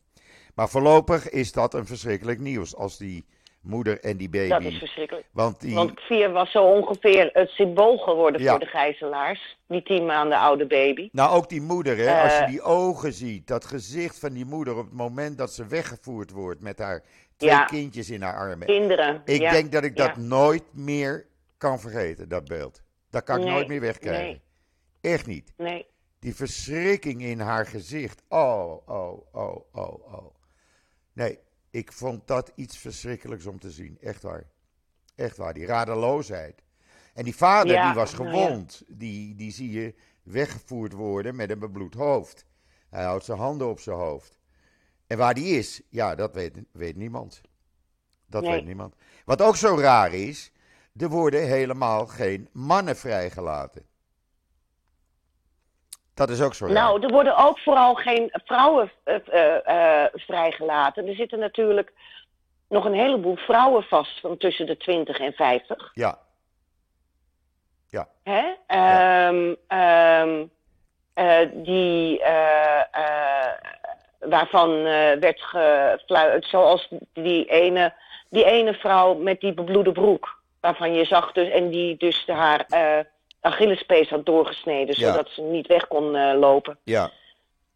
[0.55, 3.25] Maar voorlopig is dat een verschrikkelijk nieuws als die
[3.61, 4.49] moeder en die baby.
[4.49, 5.27] Dat is verschrikkelijk.
[5.33, 8.51] Want die, Want Kvier was zo ongeveer het symbool geworden Ja.
[8.51, 9.59] voor de gijzelaars.
[9.69, 11.09] Die tien maanden oude baby.
[11.13, 14.45] Nou, ook die moeder, hè, als je Eh, die ogen ziet, dat gezicht van die
[14.45, 17.03] moeder op het moment dat ze weggevoerd wordt met haar
[17.37, 17.65] twee Ja.
[17.65, 18.67] kindjes in haar armen.
[18.67, 19.23] Kinderen.
[19.25, 19.51] Ik ja.
[19.51, 21.27] denk dat ik dat nooit meer
[21.59, 22.83] kan vergeten, dat beeld.
[23.11, 24.25] Dat kan ik Nee, nooit meer wegkrijgen.
[24.25, 24.41] nee.
[25.01, 25.53] Echt niet.
[25.57, 25.87] Nee.
[26.19, 28.23] Die verschrikking in haar gezicht.
[28.29, 30.35] Oh, oh, oh, oh, oh.
[31.13, 31.39] Nee,
[31.71, 33.99] ik vond dat iets verschrikkelijks om te zien.
[34.01, 34.45] Echt waar.
[35.15, 36.63] Echt waar, die radeloosheid.
[37.15, 38.31] En die vader, Ja, die was nou ja.
[38.31, 38.83] gewond.
[38.89, 42.45] Die, die zie je weggevoerd worden met een bebloed hoofd.
[42.91, 44.39] Hij houdt zijn handen op zijn hoofd.
[45.07, 47.41] En waar die is, ja, dat weet, weet niemand.
[48.27, 48.53] Dat Nee.
[48.53, 48.95] weet niemand.
[49.25, 50.53] Wat ook zo raar is,
[50.97, 53.87] er worden helemaal geen mannen vrijgelaten.
[56.15, 56.67] Dat is ook zo.
[56.67, 61.07] Nou, er worden ook vooral geen vrouwen eh, eh, eh, vrijgelaten.
[61.07, 61.93] Er zitten natuurlijk
[62.69, 65.91] nog een heleboel vrouwen vast van tussen de 20 en 50.
[65.95, 66.19] Ja,
[68.23, 68.55] Hè?
[68.67, 70.45] Ehm, ehm,
[71.15, 72.23] eh, die,
[74.19, 74.83] waarvan
[75.21, 77.95] werd gefluit, zoals die ene,
[78.29, 80.39] die ene vrouw met die bebloede broek.
[80.61, 82.67] Waarvan je zag dus, en die dus haar
[83.41, 85.11] Achillespees had doorgesneden, Ja.
[85.11, 86.79] zodat ze niet weg kon eh, lopen.
[86.83, 87.11] ja.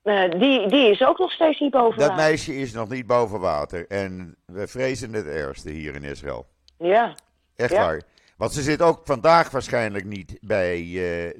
[0.02, 2.24] Eh, die, die is ook nog steeds niet boven Dat water.
[2.24, 3.86] meisje is nog niet boven water.
[3.88, 6.46] En we vrezen het ergste hier in Israël.
[6.78, 7.14] Ja,
[7.56, 7.80] Echt Ja.
[7.84, 8.02] waar.
[8.36, 10.90] Want ze zit ook vandaag waarschijnlijk niet bij eh,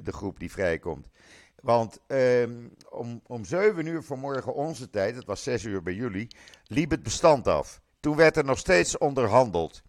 [0.03, 1.07] de groep die vrijkomt.
[1.61, 2.51] Want ehm,
[2.89, 6.27] om, om 7 uur vanmorgen onze tijd, het was 6 uur bij jullie,
[6.67, 7.79] liep het bestand af.
[7.99, 9.81] Toen werd er nog steeds onderhandeld.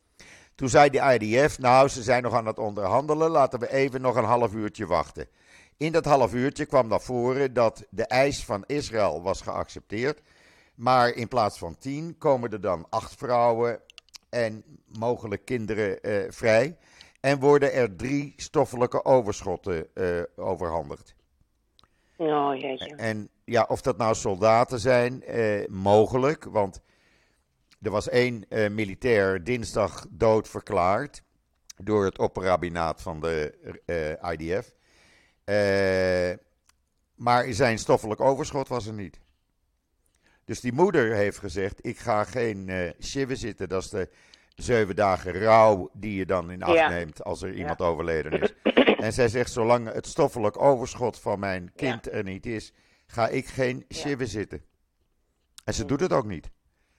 [0.56, 4.16] Toen zei de IDF, nou ze zijn nog aan het onderhandelen, laten we even nog
[4.16, 5.28] een half uurtje wachten.
[5.76, 10.20] In dat half uurtje kwam naar voren dat de eis van Israël was geaccepteerd.
[10.74, 13.80] Maar in plaats van tien komen er dan acht vrouwen
[14.28, 14.64] en
[14.98, 16.76] mogelijk kinderen eh, vrij.
[17.20, 21.14] En worden er drie stoffelijke overschotten eh, overhandigd.
[22.16, 22.96] oh jeetje.
[22.96, 26.44] En ja, of dat nou soldaten zijn, eh, mogelijk.
[26.44, 26.80] Want
[27.86, 31.22] er was één eh, militair dinsdag dood verklaard.
[31.76, 33.54] Door het opperrabinaat van de
[33.86, 34.72] eh, IDF.
[35.44, 36.38] Eh,
[37.14, 39.20] maar zijn stoffelijk overschot was er niet.
[40.44, 43.68] Dus die moeder heeft gezegd: Ik ga geen shiva zitten.
[43.68, 44.08] Dat is de
[44.54, 46.88] zeven dagen rouw die je dan in acht Ja.
[46.88, 48.52] neemt als er iemand overleden is.
[48.96, 52.72] En zij zegt: Zolang het stoffelijk overschot van mijn kind er niet is,
[53.06, 53.96] ga ik geen Ja.
[53.96, 54.62] shiva zitten.
[55.64, 56.50] En ze doet het ook niet.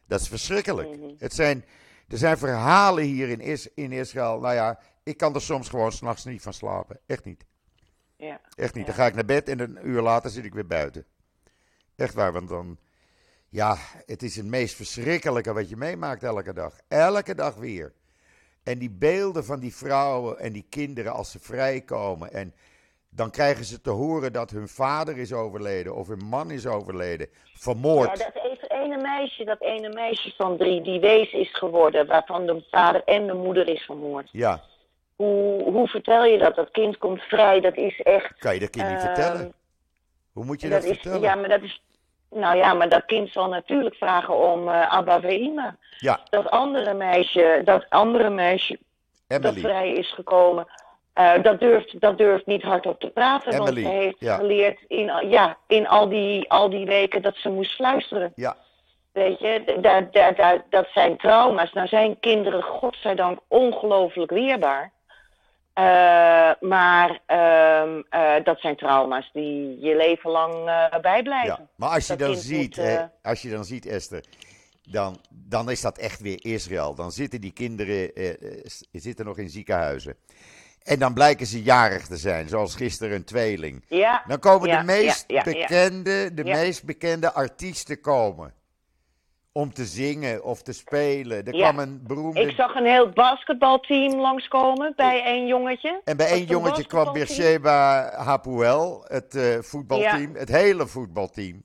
[0.08, 0.98] Dat is verschrikkelijk.
[0.98, 1.14] Mhm.
[1.18, 1.66] Het zijn,
[2.08, 4.40] er zijn verhalen hier in, Is, in Israël.
[4.40, 7.00] Nou ja, ik kan er soms gewoon s'nachts niet van slapen.
[7.06, 7.46] Echt niet.
[8.16, 8.42] Ja.
[8.56, 8.86] Echt niet.
[8.86, 11.06] Dan ga ik naar bed en een uur later zit ik weer buiten.
[11.96, 12.78] Echt waar, want dan.
[13.50, 16.80] Ja, het is het meest verschrikkelijke wat je meemaakt elke dag.
[16.88, 17.94] Elke dag weer.
[18.64, 22.34] En die beelden van die vrouwen en die kinderen als ze vrijkomen.
[22.34, 22.54] En
[23.10, 27.28] dan krijgen ze te horen dat hun vader is overleden of hun man is overleden.
[27.54, 28.18] Vermoord.
[28.20, 32.64] Ja, dat ene meisje, dat ene meisje van drie, die wees is geworden, waarvan de
[32.72, 34.30] vader en de moeder is vermoord.
[34.32, 34.62] Ja,
[35.16, 36.56] Hoe, hoe vertel je dat?
[36.56, 38.38] Dat kind komt vrij, dat is echt...
[38.38, 39.54] kan je dat kind niet Ehm, vertellen?
[40.34, 41.22] Hoe moet je dat dat, is, vertellen?
[41.22, 41.82] ja, maar dat is...
[42.30, 45.78] Nou ja, maar dat kind zal natuurlijk vragen om eh Abba Veima.
[45.98, 48.80] Ja, Dat andere meisje, dat andere meisje
[49.28, 50.68] dat vrij is gekomen,
[51.18, 53.54] eh, dat, durft, dat durft niet hardop te praten.
[53.54, 54.36] Emily, want ze heeft ja.
[54.36, 58.32] geleerd in, al- ja, in al, die, al die weken dat ze moest fluisteren.
[58.36, 58.56] Ja,
[59.12, 61.74] Weet je, daar, daar, dat zijn trauma's.
[61.74, 64.92] Nou zijn kinderen, godzijdank, ongelooflijk weerbaar.
[65.74, 70.54] Eh, maar ehm, eh, dat zijn trauma's die je leven lang
[71.02, 71.48] bijblijven.
[71.60, 71.68] ja.
[71.76, 74.24] Maar als je Dat dan ziet, moet, hè, als je dan ziet, Esther,
[74.84, 76.96] dan, dan is dat echt weer Israël.
[76.96, 78.12] Dan zitten die kinderen
[78.92, 80.16] zitten nog in ziekenhuizen.
[80.88, 83.84] En dan blijken ze jarig te zijn, zoals gisteren een tweeling.
[83.88, 88.54] Ja, Dan komen ja, de meest ja, bekende, de meest bekende artiesten komen.
[89.52, 91.46] Om te zingen of te spelen.
[91.46, 92.42] Er kwam een beroemde.
[92.42, 96.02] Ik zag een heel basketbalteam langskomen bij één jongetje.
[96.04, 97.14] En bij één jongetje kwam?
[97.14, 100.36] Beersheba Hapuel, het eh, voetbalteam.
[100.36, 101.64] Het hele voetbalteam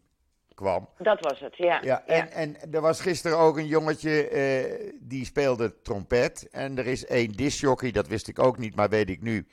[0.55, 0.89] kwam.
[0.99, 1.81] Dat was het, ja.
[1.83, 6.49] Ja, en, en er was gisteren ook een jongetje eh, die speelde trompet.
[6.51, 9.47] En er is één discjockey, dat wist ik ook niet, maar weet ik nu.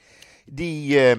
[0.45, 1.11] Die eh,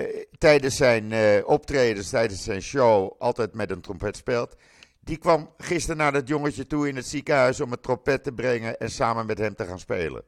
[0.00, 1.12] eh, tijdens zijn
[1.44, 4.56] optredens, tijdens zijn show, altijd met een trompet speelt.
[5.00, 8.78] Die kwam gisteren naar dat jongetje toe in het ziekenhuis om het trompet te brengen
[8.78, 10.24] en samen met hem te gaan spelen.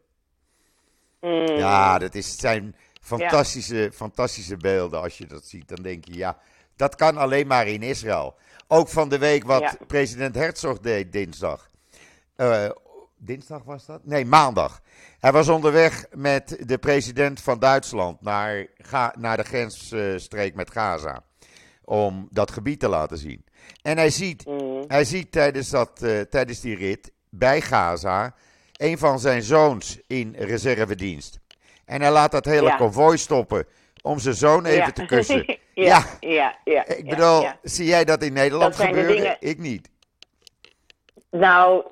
[1.21, 1.57] Mm.
[1.57, 5.01] Ja, dat is, zijn fantastische, fantastische beelden.
[5.01, 6.39] Als je dat ziet, dan denk je, ja,
[6.77, 8.35] dat kan alleen maar in Israël.
[8.69, 9.75] Ook van de week wat Ja.
[9.87, 11.71] president Herzog deed dinsdag.
[12.37, 12.69] Eh,
[13.17, 14.01] dinsdag was dat?
[14.05, 14.81] Nee, maandag.
[15.21, 21.23] Hij was onderweg met de president van Duitsland naar, Ga- naar de grensstreek met Gaza.
[21.85, 23.45] Om dat gebied te laten zien.
[23.83, 24.85] En hij ziet, Mm.
[24.89, 28.35] hij ziet tijdens, dat, eh, tijdens die rit bij Gaza
[28.73, 31.39] een van zijn zoons in reservedienst.
[31.85, 32.77] En hij laat dat hele Ja.
[32.77, 33.67] konvooi stoppen
[34.05, 34.91] om zijn zoon even Ja.
[34.93, 35.45] te kussen.
[35.75, 36.57] ja, Ja.
[36.65, 36.87] ja.
[36.87, 39.17] Ik bedoel, zie jij dat in Nederland Dat gebeuren?
[39.17, 39.91] dingen- Ik niet.
[41.31, 41.85] Nou,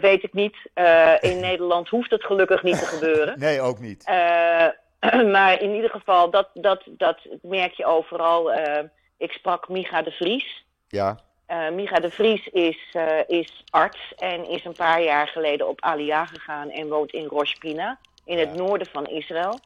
[0.00, 0.56] weet ik niet.
[0.74, 3.38] Eh, in Nederland hoeft het gelukkig niet te gebeuren.
[3.38, 4.04] Nee, ook niet.
[4.04, 4.66] Eh,
[5.34, 8.52] maar in ieder geval, dat, dat, dat merk je overal.
[8.52, 8.84] Eh,
[9.18, 10.64] ik sprak Micha de Vries.
[10.88, 11.16] Ja,
[11.52, 15.80] Uh, Micha de Vries is, uh, is arts en is een paar jaar geleden op
[15.80, 19.58] Aliyah gegaan en woont in Rosh Pina, in het noorden van Israël.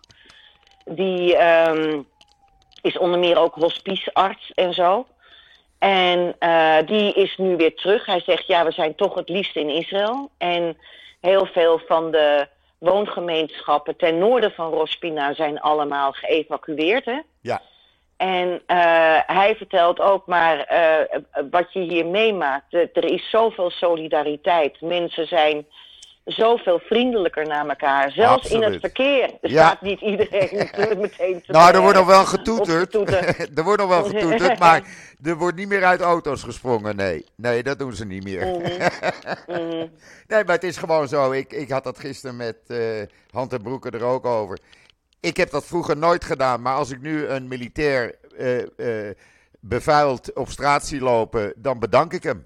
[0.85, 2.07] Die um,
[2.83, 5.07] is onder meer ook hospicearts en zo.
[5.79, 8.07] En uh, die is nu weer terug.
[8.07, 10.31] Hij zegt, ja, we zijn toch het liefst in Israël.
[10.39, 10.77] En
[11.21, 17.05] heel veel van de woongemeenschappen ten noorden van Rospina zijn allemaal geëvacueerd.
[17.05, 17.21] Hè?
[17.41, 17.63] Ja.
[18.17, 21.21] En uh, hij vertelt ook maar uh,
[21.51, 22.73] wat je hier meemaakt.
[22.73, 24.81] Er is zoveel solidariteit.
[24.81, 25.67] Mensen zijn
[26.25, 28.11] zoveel vriendelijker naar elkaar.
[28.11, 28.63] Zelfs Absoluut.
[28.65, 29.67] in het verkeer Ja.
[29.67, 30.69] staat niet iedereen
[31.01, 32.95] meteen te Nou, er wordt nog wel getoeterd.
[33.59, 34.83] er wordt nog wel getoeterd, maar
[35.23, 36.97] er wordt niet meer uit auto's gesprongen.
[36.97, 38.47] Nee, nee dat doen ze niet meer.
[39.47, 39.87] Mhm.
[40.27, 41.33] Nee, maar het is gewoon zo.
[41.33, 42.79] Ik, ik had dat gisteren met eh
[43.31, 44.59] Hand en Broeken er ook over.
[45.21, 49.15] Ik heb dat vroeger nooit gedaan, maar als ik nu een militair eh, eh,
[49.61, 52.43] bevuild op straat zie lopen, dan bedank ik hem.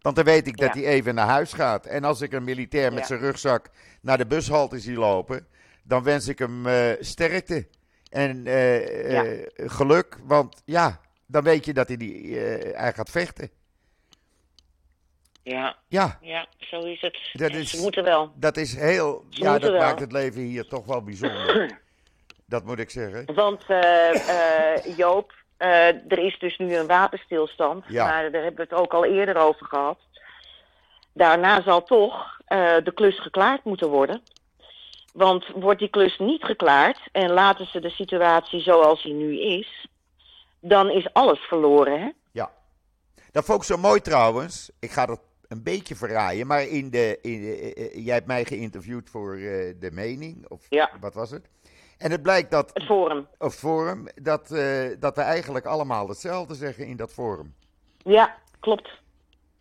[0.00, 1.86] Want dan weet ik dat hij even naar huis gaat.
[1.86, 5.46] En als ik een militair met zijn rugzak naar de bushalte zie lopen,
[5.82, 7.66] dan wens ik hem eh, sterkte
[8.10, 10.16] en eh, eh, geluk.
[10.24, 12.36] Want ja, dan weet je dat hij, die,
[12.74, 13.50] hij gaat vechten.
[15.42, 17.18] Ja, Ja, ja, zo is het.
[17.32, 18.32] Dat is- Ze moeten wel.
[18.36, 19.24] dat is heel.
[19.30, 19.80] Ze Ja, dat wel.
[19.80, 21.78] maakt het leven hier toch wel bijzonder.
[22.46, 23.34] dat moet ik zeggen.
[23.34, 23.64] Want
[24.96, 27.84] Joop, eh, er is dus nu een wapenstilstand.
[27.88, 28.04] Ja.
[28.04, 29.98] Maar daar hebben we het ook al eerder over gehad.
[31.12, 34.22] Daarna zal toch eh, de klus geklaard moeten worden.
[35.12, 39.86] Want wordt die klus niet geklaard en laten ze de situatie zoals die nu is,
[40.60, 42.00] dan is alles verloren.
[42.00, 42.08] Hè?
[42.32, 42.50] Ja.
[43.32, 44.70] Dat vond ik zo mooi trouwens.
[44.78, 46.46] Ik ga dat een beetje verraaien.
[46.46, 49.36] Maar in de, in de- eh, jij hebt mij geïnterviewd voor
[49.80, 50.48] de mening.
[50.48, 50.90] Of Ja.
[51.00, 51.48] wat was het?
[52.00, 53.26] En het blijkt dat, Het Forum.
[53.38, 57.54] of forum, dat, eh, dat we eigenlijk allemaal hetzelfde zeggen in dat forum.
[57.98, 58.88] Ja, klopt.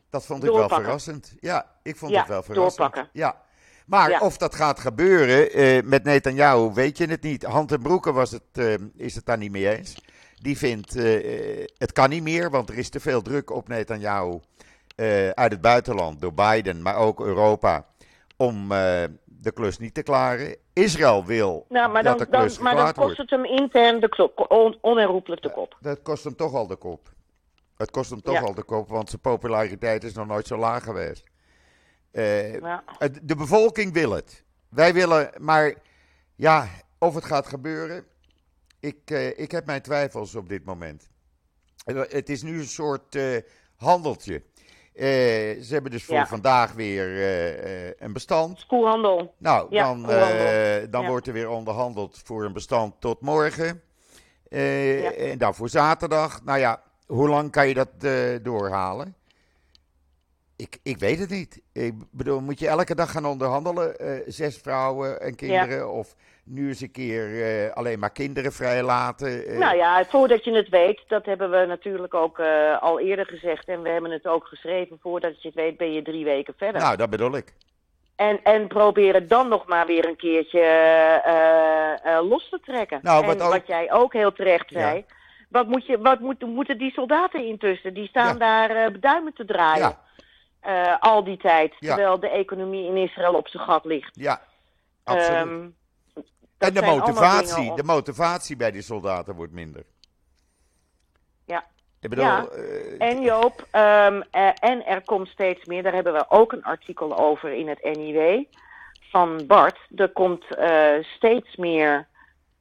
[0.09, 1.35] Dat vond ik wel verrassend.
[1.39, 2.77] Ja, ik vond Ja, het wel verrassend.
[2.77, 3.09] doorpakken.
[3.13, 3.41] Ja.
[3.85, 4.19] Maar Ja.
[4.19, 7.43] of dat gaat gebeuren eh, met Netanyahu, weet je het niet.
[7.43, 10.01] Hand en Broeken was het, eh, is het daar niet mee eens.
[10.35, 10.93] Die vindt,
[11.77, 14.39] het kan niet meer, want er is te veel druk op Netanyahu
[15.33, 17.85] uit het buitenland, door Biden, maar ook Europa,
[18.37, 18.71] om
[19.41, 20.55] de klus niet te klaren.
[20.73, 23.99] Israël wil Nou, maar dat dan, de dan, klus maar dan kost het hem intern
[23.99, 25.77] de klop, on, onherroepelijk de kop.
[25.81, 27.13] Dat kost hem toch al de kop.
[27.77, 28.41] Het kost hem toch Ja.
[28.41, 31.23] al de kop, want zijn populariteit is nog nooit zo laag geweest.
[32.11, 32.83] Eh, Ja.
[33.21, 34.43] de bevolking wil het.
[34.69, 35.73] Wij willen, maar
[36.35, 38.05] ja, of het gaat gebeuren,
[38.79, 41.09] ik, eh, ik heb mijn twijfels op dit moment.
[41.85, 43.37] Het is nu een soort eh,
[43.75, 44.43] handeltje.
[44.99, 45.05] Eh,
[45.61, 46.27] ze hebben dus voor Ja.
[46.27, 48.65] vandaag weer eh, eh, een bestand.
[48.65, 49.33] Koelhandel.
[49.37, 50.01] Nou, Ja, dan,
[50.89, 51.07] dan Ja.
[51.07, 53.81] wordt er weer onderhandeld voor een bestand tot morgen.
[54.49, 56.43] En dan voor zaterdag.
[56.43, 57.89] Nou ja, hoe lang kan je dat
[58.43, 59.15] doorhalen?
[60.59, 61.61] Ik, ik weet het niet.
[61.73, 63.95] Ik bedoel, moet je elke dag gaan onderhandelen?
[63.97, 65.91] eh, zes vrouwen en kinderen?
[65.91, 69.45] Of nu eens een keer eh, alleen maar kinderen vrijlaten?
[69.47, 72.39] eh, Nou ja, voordat je het weet, dat hebben we natuurlijk ook
[72.79, 73.67] al eerder gezegd.
[73.67, 74.97] En we hebben het ook geschreven.
[75.01, 76.81] Voordat je het weet, ben je drie weken verder.
[76.81, 77.53] nou, dat bedoel ik.
[78.15, 80.61] En, en proberen dan nog maar weer een keertje
[82.23, 82.99] los te trekken.
[83.01, 84.79] Nou, en wat ook- wat jij ook heel terecht Ja.
[84.79, 85.05] zei.
[85.49, 87.93] Wat, moet je, wat moet, moeten die soldaten intussen?
[87.93, 88.65] Die staan Ja.
[88.67, 89.95] daar duimen te draaien.
[90.59, 91.75] Eh, al die tijd.
[91.79, 91.95] Ja.
[91.95, 94.09] Terwijl de economie in Israël op zijn gat ligt.
[94.15, 94.41] Ja,
[95.03, 95.29] absoluut.
[95.47, 95.67] Ehm,
[96.57, 99.83] en de motivatie, om- de motivatie bij die soldaten wordt minder.
[101.45, 101.63] Ja.
[102.01, 102.45] Ik bedoel, Ja.
[102.47, 106.63] eh, En Joop, ehm, eh, en er komt steeds meer, daar hebben we ook een
[106.63, 108.43] artikel over in het NIW
[109.11, 109.77] van Bart.
[109.95, 110.45] Er komt
[111.15, 112.07] steeds meer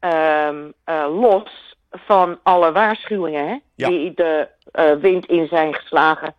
[0.01, 3.89] ehm, eh, los van alle waarschuwingen hè, Ja.
[3.89, 4.49] die de
[5.01, 6.35] wind in zijn geslagen.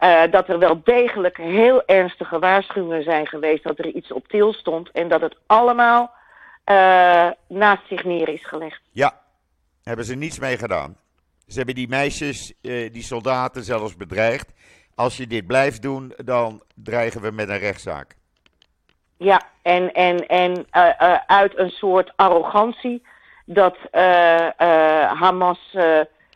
[0.00, 4.52] Eh, dat er wel degelijk heel ernstige waarschuwingen zijn geweest dat er iets op til
[4.52, 6.10] stond en dat het allemaal
[6.64, 8.80] eh, naast zich neer is gelegd.
[8.90, 9.20] Ja,
[9.82, 10.96] hebben ze niets mee gedaan.
[11.46, 14.52] Ze hebben die meisjes, eh, die soldaten zelfs bedreigd.
[14.94, 18.16] Als je dit blijft doen, dan dreigen we met een rechtszaak.
[19.16, 20.66] Ja, en, en, en
[21.26, 23.02] uit een soort arrogantie
[23.44, 23.76] dat
[25.14, 25.76] Hamas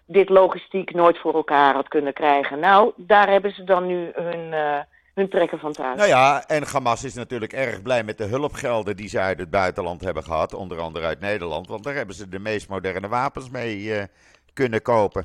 [0.07, 2.59] dit logistiek nooit voor elkaar had kunnen krijgen.
[2.59, 4.81] Nou, daar hebben ze dan nu hun, eh,
[5.15, 5.97] hun trekken van thuis.
[5.97, 9.51] Nou ja, en Hamas is natuurlijk erg blij met de hulpgelden die ze uit het
[9.51, 10.55] buitenland hebben gehad.
[10.55, 14.05] Onder andere uit Nederland, want daar hebben ze de meest moderne wapens mee eh,
[14.53, 15.25] kunnen kopen.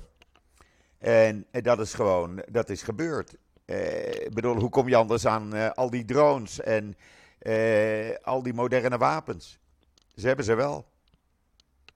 [0.99, 3.35] En, dat is gewoon, dat is gebeurd.
[3.65, 6.97] Eh, ik bedoel, hoe kom je anders aan al die drones en
[8.21, 9.59] al die moderne wapens?
[10.15, 10.85] Ze hebben ze wel.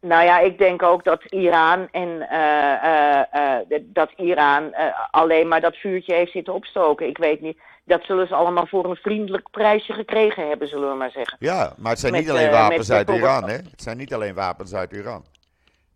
[0.04, 4.74] Nou ja, ik denk ook dat Iran en eh, eh, eh, dat Iran
[5.12, 7.08] alleen maar dat vuurtje heeft zitten opstoken.
[7.08, 7.58] Ik weet niet.
[7.86, 11.38] Dat zullen ze allemaal voor een vriendelijk prijsje gekregen hebben, zullen we maar zeggen.
[11.40, 13.56] Ja, maar het zijn Met, niet alleen wapens met uit Iran, hè?
[13.56, 15.26] Het zijn niet alleen wapens uit Iran.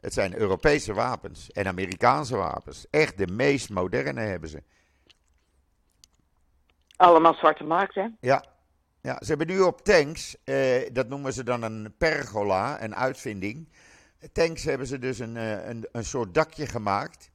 [0.02, 2.88] Het zijn Europese wapens en Amerikaanse wapens.
[2.90, 4.64] Echt de meest moderne hebben ze.
[6.96, 8.08] Allemaal zwarte markt, hè?
[8.20, 8.44] Ja,
[9.02, 13.68] ja ze hebben nu op tanks, eh, dat noemen ze dan een pergola, een uitvinding.
[14.32, 17.32] Tanks hebben ze dus een, eh, een, een soort dakje gemaakt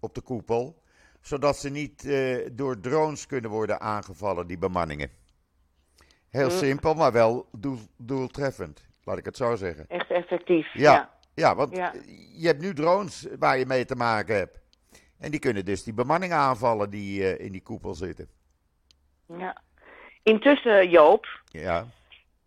[0.00, 0.82] op de koepel,
[1.20, 5.10] zodat ze niet eh, door drones kunnen worden aangevallen, die bemanningen.
[6.30, 6.56] Heel Mm.
[6.56, 9.84] simpel, maar wel doel, doeltreffend, laat ik het zo zeggen.
[9.88, 10.72] Echt effectief.
[10.74, 11.10] Ja, ja.
[11.34, 11.54] ja.
[11.54, 11.92] want Ja.
[12.36, 14.58] je hebt nu drones waar je mee te maken hebt.
[15.18, 18.28] En die kunnen dus die bemanning aanvallen die eh, in die koepel zitten.
[19.38, 19.62] Ja.
[20.22, 21.86] Intussen, Joop, Ja,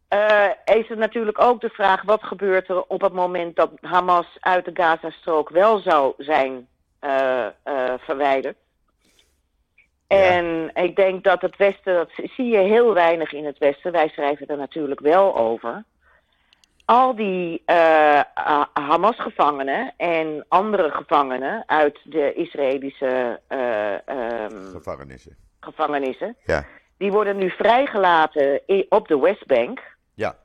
[0.09, 4.37] eh, is er natuurlijk ook de vraag: wat gebeurt er op het moment dat Hamas
[4.39, 6.67] uit de Gazastrook wel zou zijn
[6.99, 8.57] eh, eh, verwijderd?
[10.07, 10.17] Ja.
[10.17, 14.07] En ik denk dat het Westen, dat zie je heel weinig in het Westen, wij
[14.07, 15.83] schrijven er natuurlijk wel over.
[16.85, 25.35] Al die Ha- Hamas-gevangenen en andere gevangenen uit de Israëlische eh, ehm, gevangenissen.
[25.59, 26.65] gevangenissen, Ja,
[26.97, 29.97] die worden nu vrijgelaten op de Westbank.
[30.19, 30.35] Ja.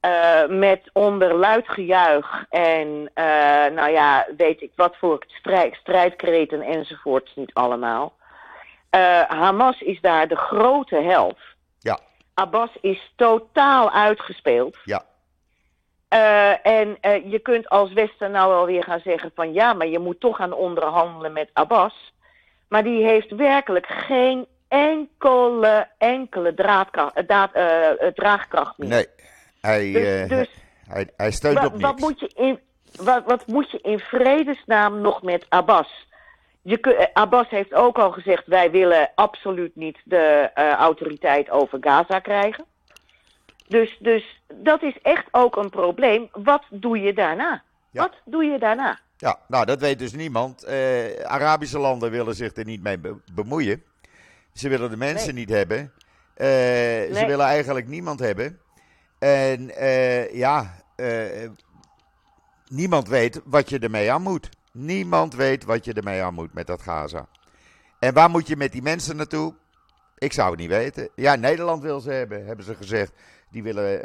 [0.00, 3.24] eh, met onder luid gejuich en eh,
[3.74, 8.12] nou ja, weet ik wat voor strijd, strijdkreten enzovoorts niet allemaal.
[8.90, 11.38] Eh, Hamas is daar de grote held.
[11.78, 11.98] Ja.
[12.34, 14.76] Abbas is totaal uitgespeeld.
[14.84, 15.04] Ja.
[16.62, 16.98] En
[17.30, 20.36] je kunt als Westen nou wel weer gaan zeggen van ja, maar je moet toch
[20.36, 22.12] gaan onderhandelen met Abbas.
[22.68, 28.88] Maar die heeft werkelijk geen enkele, enkele draadkracht, eh, daad- eh, eh, draagkracht meer.
[28.88, 29.06] Nee,
[29.60, 30.50] hij, Dus- dus-
[30.88, 31.84] hij, hij steunt Wa- op niks.
[31.84, 32.60] wat, moet je in,
[33.04, 36.06] wat, wat moet je in vredesnaam nog met Abbas?
[36.62, 42.64] Je, Abbas heeft ook al gezegd: wij willen absoluut niet de autoriteit over Gaza krijgen.
[43.68, 46.28] Dus, dus dat is echt ook een probleem.
[46.32, 47.62] Wat doe je daarna?
[47.90, 48.02] Ja.
[48.02, 48.98] Wat doe je daarna?
[49.16, 50.66] Ja, nou, dat weet dus niemand.
[51.24, 53.82] Arabische landen willen zich er niet mee be- bemoeien.
[54.52, 55.44] Ze willen de mensen Nee.
[55.44, 55.92] niet hebben.
[56.34, 56.46] Eh,
[57.16, 58.58] Ze willen eigenlijk niemand hebben.
[59.18, 61.48] En eh, ja, eh,
[62.68, 64.48] niemand weet wat je ermee aan moet.
[64.72, 67.28] Niemand weet wat je ermee aan moet met dat Gaza.
[67.98, 69.54] En waar moet je met die mensen naartoe?
[70.18, 71.08] Ik zou het niet weten.
[71.14, 73.12] Ja, Nederland wil ze hebben, hebben ze gezegd.
[73.50, 74.00] Die, willen,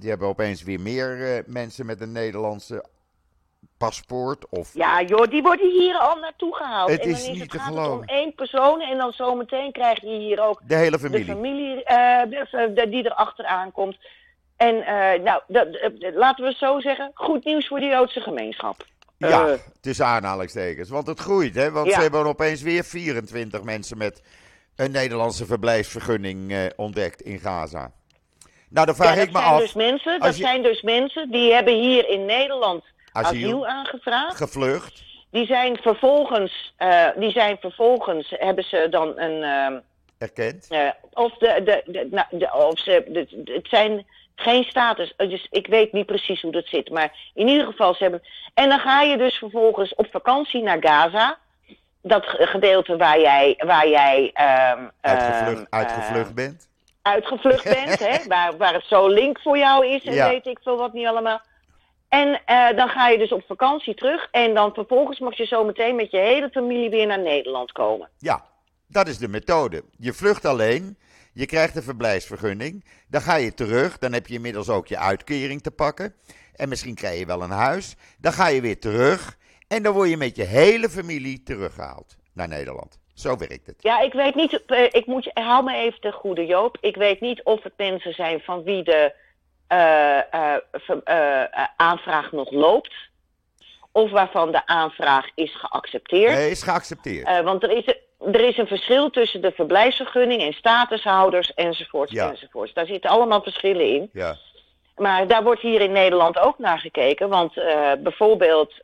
[0.00, 2.84] die hebben opeens weer meer mensen met een Nederlandse
[3.84, 4.48] paspoort.
[4.50, 6.90] Of Ja, joh, die worden hier al naartoe gehaald.
[6.90, 8.06] Het en dan is is niet het, te het om geloven.
[8.06, 8.80] één persoon.
[8.80, 11.24] En dan zometeen krijg je hier ook de hele de familie.
[11.24, 13.96] familie de- de- die erachteraan komt.
[14.56, 15.66] En eh, nou, dat,
[16.14, 18.84] laten we het zo zeggen, goed nieuws voor de Joodse gemeenschap.
[19.18, 20.88] Ja, Eh, tussen aanhalingstekens.
[20.88, 21.70] Want het groeit, hè?
[21.70, 21.94] Want Ja.
[21.94, 24.22] ze hebben opeens weer 24 mensen met
[24.76, 27.90] een Nederlandse verblijfsvergunning ontdekt in Gaza.
[28.68, 31.52] Nou, dan vraag ja, ik me af, dus mensen, dat je- zijn dus mensen die
[31.52, 33.46] hebben hier in Nederland Asiel.
[33.46, 34.36] asiel, aangevraagd.
[34.36, 35.02] gevlucht.
[35.30, 39.78] Die zijn vervolgens, eh, die zijn vervolgens hebben ze dan een, ehm,
[40.18, 40.66] Erkend?
[40.70, 45.28] eh, of de, de, de, nou, de- of ze, de- het zijn geen status, eh,
[45.28, 48.22] dus ik weet niet precies hoe dat zit, maar in ieder geval ze hebben.
[48.54, 51.38] En dan ga je dus vervolgens op vakantie naar Gaza,
[52.02, 56.68] dat ge- gedeelte waar jij, waar jij ehm, Uitgevlucht, ehm, uitgevlucht bent.
[57.02, 60.28] uitgevlucht bent, hè, waar, waar het zo link voor jou is en Ja.
[60.28, 61.40] weet ik veel wat niet allemaal.
[62.10, 65.64] En eh, dan ga je dus op vakantie terug en dan vervolgens mag je zo
[65.64, 68.08] meteen met je hele familie weer naar Nederland komen.
[68.18, 68.44] Ja,
[68.86, 69.82] dat is de methode.
[69.98, 70.98] Je vlucht alleen,
[71.32, 75.62] je krijgt een verblijfsvergunning, dan ga je terug, dan heb je inmiddels ook je uitkering
[75.62, 76.14] te pakken.
[76.54, 77.96] En misschien krijg je wel een huis.
[78.18, 79.36] Dan ga je weer terug
[79.68, 82.98] en dan word je met je hele familie teruggehaald naar Nederland.
[83.14, 83.82] Zo werkt het.
[83.82, 86.76] Ja, ik weet niet, eh, ik moet hou me even de goede Joop.
[86.80, 89.14] Ik weet niet of het mensen zijn van wie de
[89.70, 90.56] eh, eh,
[91.04, 92.94] eh, aanvraag nog loopt.
[93.92, 96.34] Of waarvan de aanvraag is geaccepteerd.
[96.34, 97.42] Nee, is geaccepteerd.
[97.44, 97.84] Want er is,
[98.32, 102.30] er is een verschil tussen de verblijfsvergunning en statushouders enzovoorts Ja.
[102.30, 102.72] enzovoorts.
[102.72, 104.10] Daar zitten allemaal verschillen in.
[104.12, 104.36] Ja.
[104.96, 107.28] Maar daar wordt hier in Nederland ook naar gekeken.
[107.28, 107.54] Want
[107.98, 108.74] bijvoorbeeld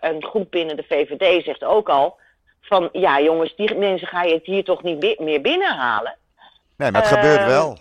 [0.00, 2.18] een groep binnen de VVD zegt ook al...
[2.60, 6.16] van ja jongens, die mensen ga je het hier toch niet meer binnenhalen.
[6.76, 7.78] Nee, maar het gebeurt wel.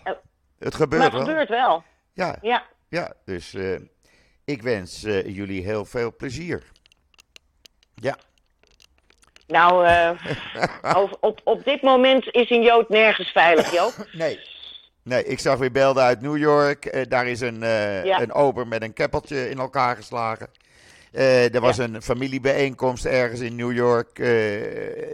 [0.59, 1.25] Het gebeurt maar het wel.
[1.25, 1.83] gebeurt wel,
[2.17, 2.65] Ja, ja.
[2.89, 3.75] ja, dus eh,
[4.45, 6.63] ik wens eh, jullie heel veel plezier.
[7.95, 8.17] Ja,
[9.47, 10.09] Nou, eh,
[10.97, 14.07] over- op, op dit moment is een Jood nergens veilig, Joop.
[14.11, 14.39] nee.
[15.03, 17.09] Nee, ik zag weer beelden uit New York.
[17.09, 18.21] Daar is een, Ja.
[18.21, 20.49] een ober met een keppeltje in elkaar geslagen.
[21.11, 24.15] Er was een familiebijeenkomst ergens in New York.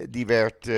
[0.09, 0.69] die werd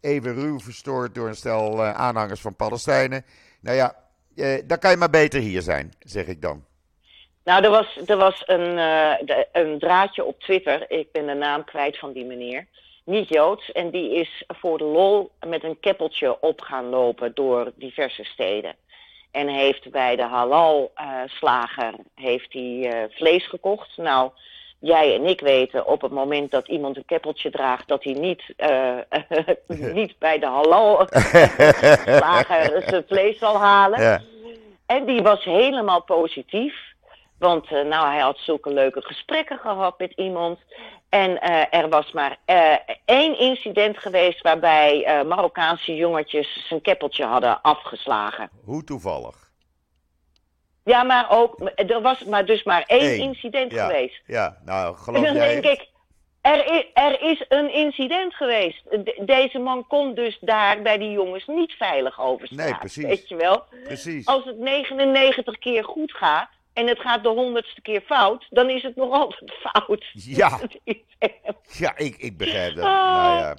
[0.00, 3.24] even ruw verstoord door een stel aanhangers van Palestijnen.
[3.60, 3.96] Nou ja,
[4.36, 6.64] eh, dan kan je maar beter hier zijn, zeg ik dan.
[7.44, 10.90] Nou, er was, er was een, eh, een draadje op Twitter.
[10.90, 12.66] Ik ben de naam kwijt van die meneer.
[13.04, 13.72] Niet Joods.
[13.72, 18.74] En die is voor de lol met een keppeltje op gaan lopen door diverse steden.
[19.30, 23.96] En heeft bij de halal-slager heeft hij eh, vlees gekocht.
[23.96, 24.30] Nou,
[24.82, 27.88] jij en ik weten op het moment dat iemand een keppeltje draagt...
[27.88, 28.96] dat hij niet, eh,
[29.94, 34.00] niet bij de halal-slager zijn vlees zal halen.
[34.00, 34.20] Ja.
[34.86, 36.74] En die was helemaal positief.
[37.38, 40.58] Want eh, nou, hij had zulke leuke gesprekken gehad met iemand.
[41.08, 42.36] En eh, er was maar
[43.04, 48.50] één incident geweest waarbij Marokkaanse jongetjes zijn keppeltje hadden afgeslagen.
[48.64, 49.41] Hoe toevallig.
[50.84, 53.20] Ja, maar ook, er was maar dus maar één Eén.
[53.20, 54.22] incident Ja, geweest.
[54.26, 55.88] ja, nou En geloof dan jij denk ik,
[56.40, 58.82] er is, er is een incident geweest.
[58.90, 62.56] De- deze man kon dus daar bij die jongens niet veilig over staan.
[62.66, 63.04] Nee, precies.
[63.04, 63.64] Weet je wel?
[63.84, 64.26] Precies.
[64.26, 68.82] Als het 99 keer goed gaat en het gaat de honderdste keer fout, dan is
[68.82, 70.04] het nog altijd fout.
[70.12, 70.58] Ja.
[71.78, 72.84] Ja, ik, ik begrijp dat.
[72.84, 72.92] Ah.
[73.24, 73.56] Nou ja,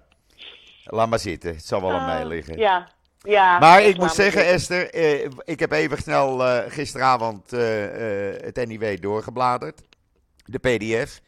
[0.84, 1.50] laat maar zitten.
[1.54, 2.58] Het zal wel aan mij liggen.
[2.58, 2.88] Ja,
[3.24, 3.60] ja.
[3.60, 4.46] Maar ik moet zeggen.
[4.46, 9.82] Esther, eh, ik heb even snel eh, gisteravond eh, eh, het NIW doorgebladerd.
[10.46, 11.22] De PDF.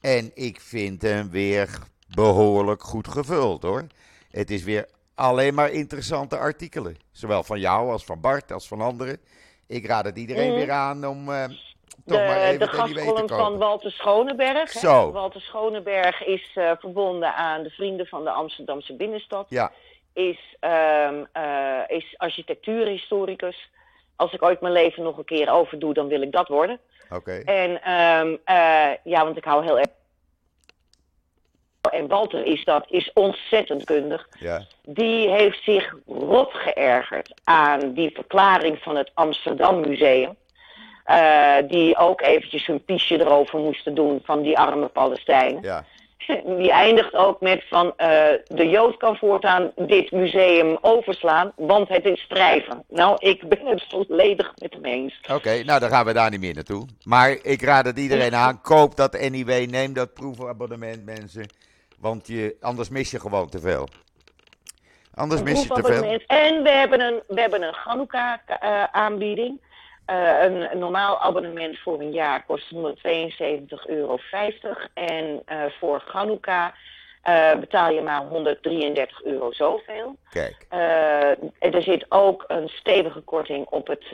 [0.00, 1.68] En ik vind hem weer
[2.14, 3.86] behoorlijk goed gevuld hoor.
[4.30, 6.96] Het is weer alleen maar interessante artikelen.
[7.12, 9.18] Zowel van jou als van Bart als van anderen.
[9.66, 10.56] Ik raad het iedereen Mhm.
[10.56, 14.72] weer aan om toch maar De, even de gastcolumn van Walter Schoneberg.
[14.80, 15.10] hè.
[15.10, 19.46] Walter Schoneberg is verbonden aan de Vrienden van de Amsterdamse Binnenstad.
[19.48, 19.72] Ja,
[20.16, 23.70] Is, ehm, eh, is architectuurhistoricus.
[24.16, 26.78] Als ik ooit mijn leven nog een keer overdoe, dan wil ik dat worden.
[27.10, 27.42] oké.
[27.44, 29.88] En ehm, eh, ja, want ik hou heel erg.
[31.90, 34.28] En Walter is dat, is ontzettend kundig.
[34.38, 40.36] Ja, Die heeft zich rot geërgerd aan die verklaring van het Amsterdam Museum.
[41.04, 45.62] Eh, die ook eventjes een piesje erover moesten doen van die arme Palestijnen.
[45.62, 45.84] ja.
[46.60, 48.08] Die eindigt ook met van eh,
[48.46, 52.84] de Jood kan voortaan dit museum overslaan, want het is strijven.
[52.88, 55.20] Nou, ik ben het volledig met hem eens.
[55.32, 56.86] Oké, nou dan gaan we daar niet meer naartoe.
[57.04, 58.60] Maar ik raad het iedereen aan.
[58.60, 61.46] Koop dat NIW, neem dat proefabonnement mensen.
[61.98, 63.88] Want je, anders mis je gewoon te veel.
[65.14, 66.20] Anders mis je te veel.
[66.26, 69.60] En we hebben een, we hebben een Chanukka-aanbieding.
[70.06, 72.80] Eh, een, een normaal abonnement voor een jaar kost 172,50
[73.86, 74.18] euro.
[74.94, 76.74] En eh, voor Chanukka
[77.22, 80.16] eh, betaal je maar 133 euro zoveel.
[80.30, 80.66] Kijk,
[81.58, 84.04] er zit ook een stevige korting op het,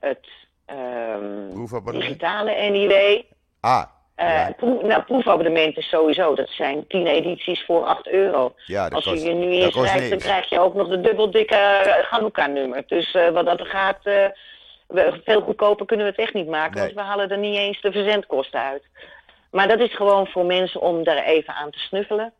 [0.00, 0.26] het
[0.64, 3.22] ehm, digitale NIW.
[3.60, 3.84] Ah,
[4.16, 6.34] ja, proef, nou, proefabonnementen sowieso.
[6.34, 8.54] Dat zijn 10 edities voor 8 euro.
[8.66, 11.82] ja, dat Als je kost, je nu inschrijft, dan krijg je ook nog de dubbeldikke
[11.86, 12.84] uh, Hanukkah-nummer.
[12.86, 14.00] Dus wat dat gaat,
[14.86, 16.82] we- veel goedkoper kunnen we het echt niet maken, Nee.
[16.84, 18.82] want we halen er niet eens de verzendkosten uit.
[19.50, 22.32] Maar dat is gewoon voor mensen om daar even aan te snuffelen.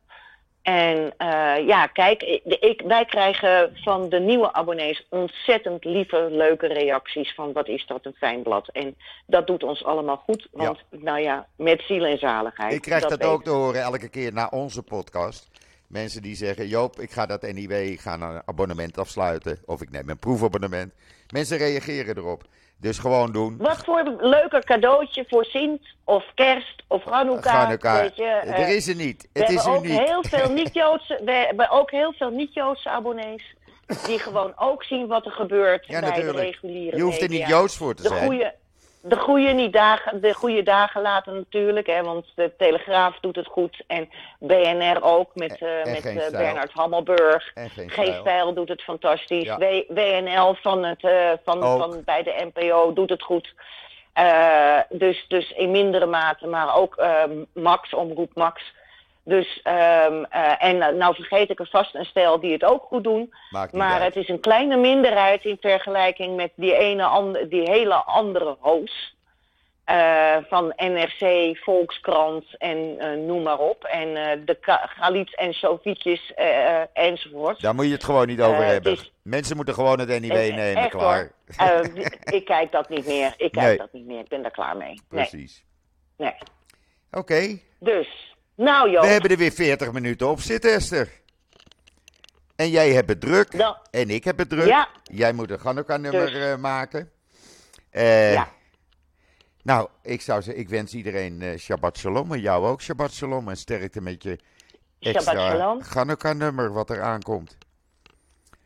[0.62, 7.34] En eh, ja, kijk, ik- wij krijgen van de nieuwe abonnees ontzettend lieve, leuke reacties
[7.34, 8.68] van wat is dat een fijn blad.
[8.68, 12.72] En dat doet ons allemaal goed, want nou ja, met ziel en zaligheid.
[12.72, 15.50] Ik krijg dat, weet ook te horen elke keer na onze podcast.
[15.86, 19.58] Mensen die zeggen, Joop, ik ga dat NIW, ik ga een abonnement afsluiten.
[19.66, 20.92] Of ik neem een proefabonnement.
[21.34, 22.42] Mensen reageren erop.
[22.76, 23.56] Dus gewoon doen.
[23.58, 28.00] Wat voor leuker cadeautje voor Sint of Kerst of Hanukkah.
[28.00, 29.28] Weet je, eh, er is er niet.
[29.32, 30.06] we Het is hebben ook uniek.
[30.06, 33.54] heel veel niet-Joodse, we hebben ook heel veel niet-Joodse abonnees
[34.06, 37.46] die gewoon ook zien wat er gebeurt Ja, bij de reguliere Je hoeft er media.
[37.46, 38.24] niet Joods voor te de zijn.
[38.26, 38.54] goede,
[39.06, 43.46] de goede, niet dagen, de goede dagen laten natuurlijk, hè, want de Telegraaf doet het
[43.46, 46.38] goed en BNR ook met, En- eh, en met eh.
[46.38, 47.50] Bernard Hammelburg.
[47.54, 48.20] En geen Geen stijl.
[48.20, 49.44] stijl doet het fantastisch.
[49.44, 49.58] Ja.
[49.88, 51.78] WNL van het, eh, van, Ook.
[51.82, 53.54] van bij de NPO doet het goed.
[54.88, 58.72] Dus, dus in mindere mate, maar ook ehm, Max, omroep Max.
[59.24, 62.82] Dus, ehm, eh, en nou, nou vergeet ik er vast een stel die het ook
[62.82, 63.34] goed doen.
[63.50, 64.02] Maar uit.
[64.02, 69.12] het is een kleine minderheid in vergelijking met die, ene die hele andere hoos.
[69.84, 73.84] eh, van NRC, Volkskrant en eh, noem maar op.
[73.84, 74.56] En eh, de
[74.98, 77.60] Galits en Sofietjes eh, eh, enzovoort.
[77.60, 78.92] Daar moet je het gewoon niet over Eh, hebben.
[78.92, 81.32] is- Mensen moeten gewoon het NIW Eh, nemen, echt, klaar.
[81.56, 81.80] Eh,
[82.38, 83.34] ik kijk dat niet meer.
[83.36, 83.76] Ik kijk Nee.
[83.76, 84.18] dat niet meer.
[84.18, 85.00] Ik ben daar klaar mee.
[85.08, 85.64] Precies.
[86.16, 86.34] nee.
[87.12, 89.00] Oké, Dus, nou joh.
[89.02, 91.08] we hebben er weer 40 minuten op zitten, Esther.
[92.56, 93.52] En jij hebt het druk.
[93.90, 94.66] En ik heb het druk.
[94.66, 94.88] Ja.
[95.02, 96.42] Jij moet een Hanukkah-nummer Dus.
[96.44, 97.10] eh, maken.
[97.90, 98.48] Eh, Ja.
[99.62, 103.48] Nou, ik zou zeggen, ik wens iedereen eh, Shabbat Shalom en jou ook Shabbat Shalom
[103.48, 104.38] en sterkte met je
[105.00, 105.82] Shabbat extra Shalom.
[105.82, 107.56] Chanukka-nummer wat er aankomt.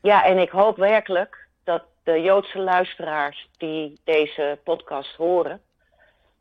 [0.02, 5.60] Ja, en ik hoop werkelijk dat de Joodse luisteraars die deze podcast horen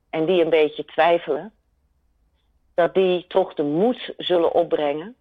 [0.10, 1.54] en die een beetje twijfelen,
[2.78, 5.16] dat die toch de moed zullen opbrengen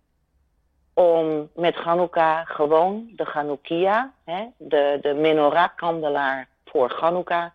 [0.94, 7.54] om met Chanukka gewoon de Chanukkia, hè, de, de menorah-kandelaar voor Chanukka,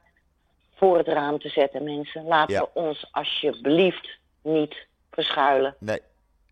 [0.76, 2.24] voor het raam te zetten, mensen.
[2.24, 2.62] Laten Ja.
[2.62, 4.10] we ons alsjeblieft
[4.42, 5.76] niet verschuilen.
[5.80, 6.00] Nee,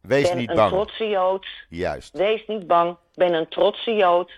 [0.02, 0.72] wees ben niet een bang.
[0.72, 1.48] trotse Jood.
[1.70, 2.18] Juist.
[2.18, 4.32] Wees niet bang, ben een trotse Jood.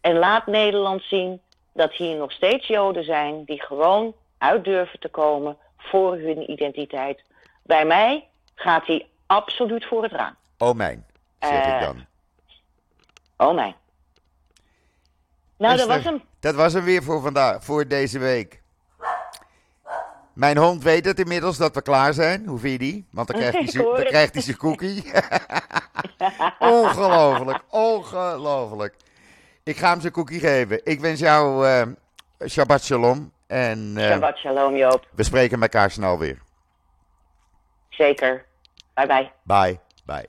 [0.00, 1.40] En laat Nederland zien
[1.72, 7.22] dat hier nog steeds Joden zijn die gewoon uit durven te komen voor hun identiteit.
[7.62, 8.28] Bij mij
[8.58, 10.36] gaat hij absoluut voor het raam.
[10.58, 11.04] Oh mijn,
[11.40, 12.06] zeg ik Eh, dan.
[13.36, 13.74] Oh nee.
[15.58, 16.22] Nou, dat was hem.
[16.40, 18.60] Dat was hem weer voor vandaag, voor deze week.
[20.32, 22.46] Mijn hond weet het inmiddels dat we klaar zijn.
[22.46, 23.06] Hoe vind je die?
[23.10, 24.08] Want dan krijgt hij zijn- hoor dan het.
[24.12, 25.04] krijgt hij zijn cookie.
[26.58, 28.94] ongelooflijk, ongelooflijk.
[29.62, 30.80] Ik ga hem zijn cookie geven.
[30.84, 31.82] Ik wens jou eh,
[32.48, 33.32] Shabbat Shalom.
[33.46, 35.06] En eh, Shabbat shalom, Joop.
[35.14, 36.38] we spreken elkaar snel weer.
[37.88, 38.44] Zeker.
[38.98, 39.30] Bye-bye.
[39.46, 39.78] Bye.
[40.06, 40.26] Bye.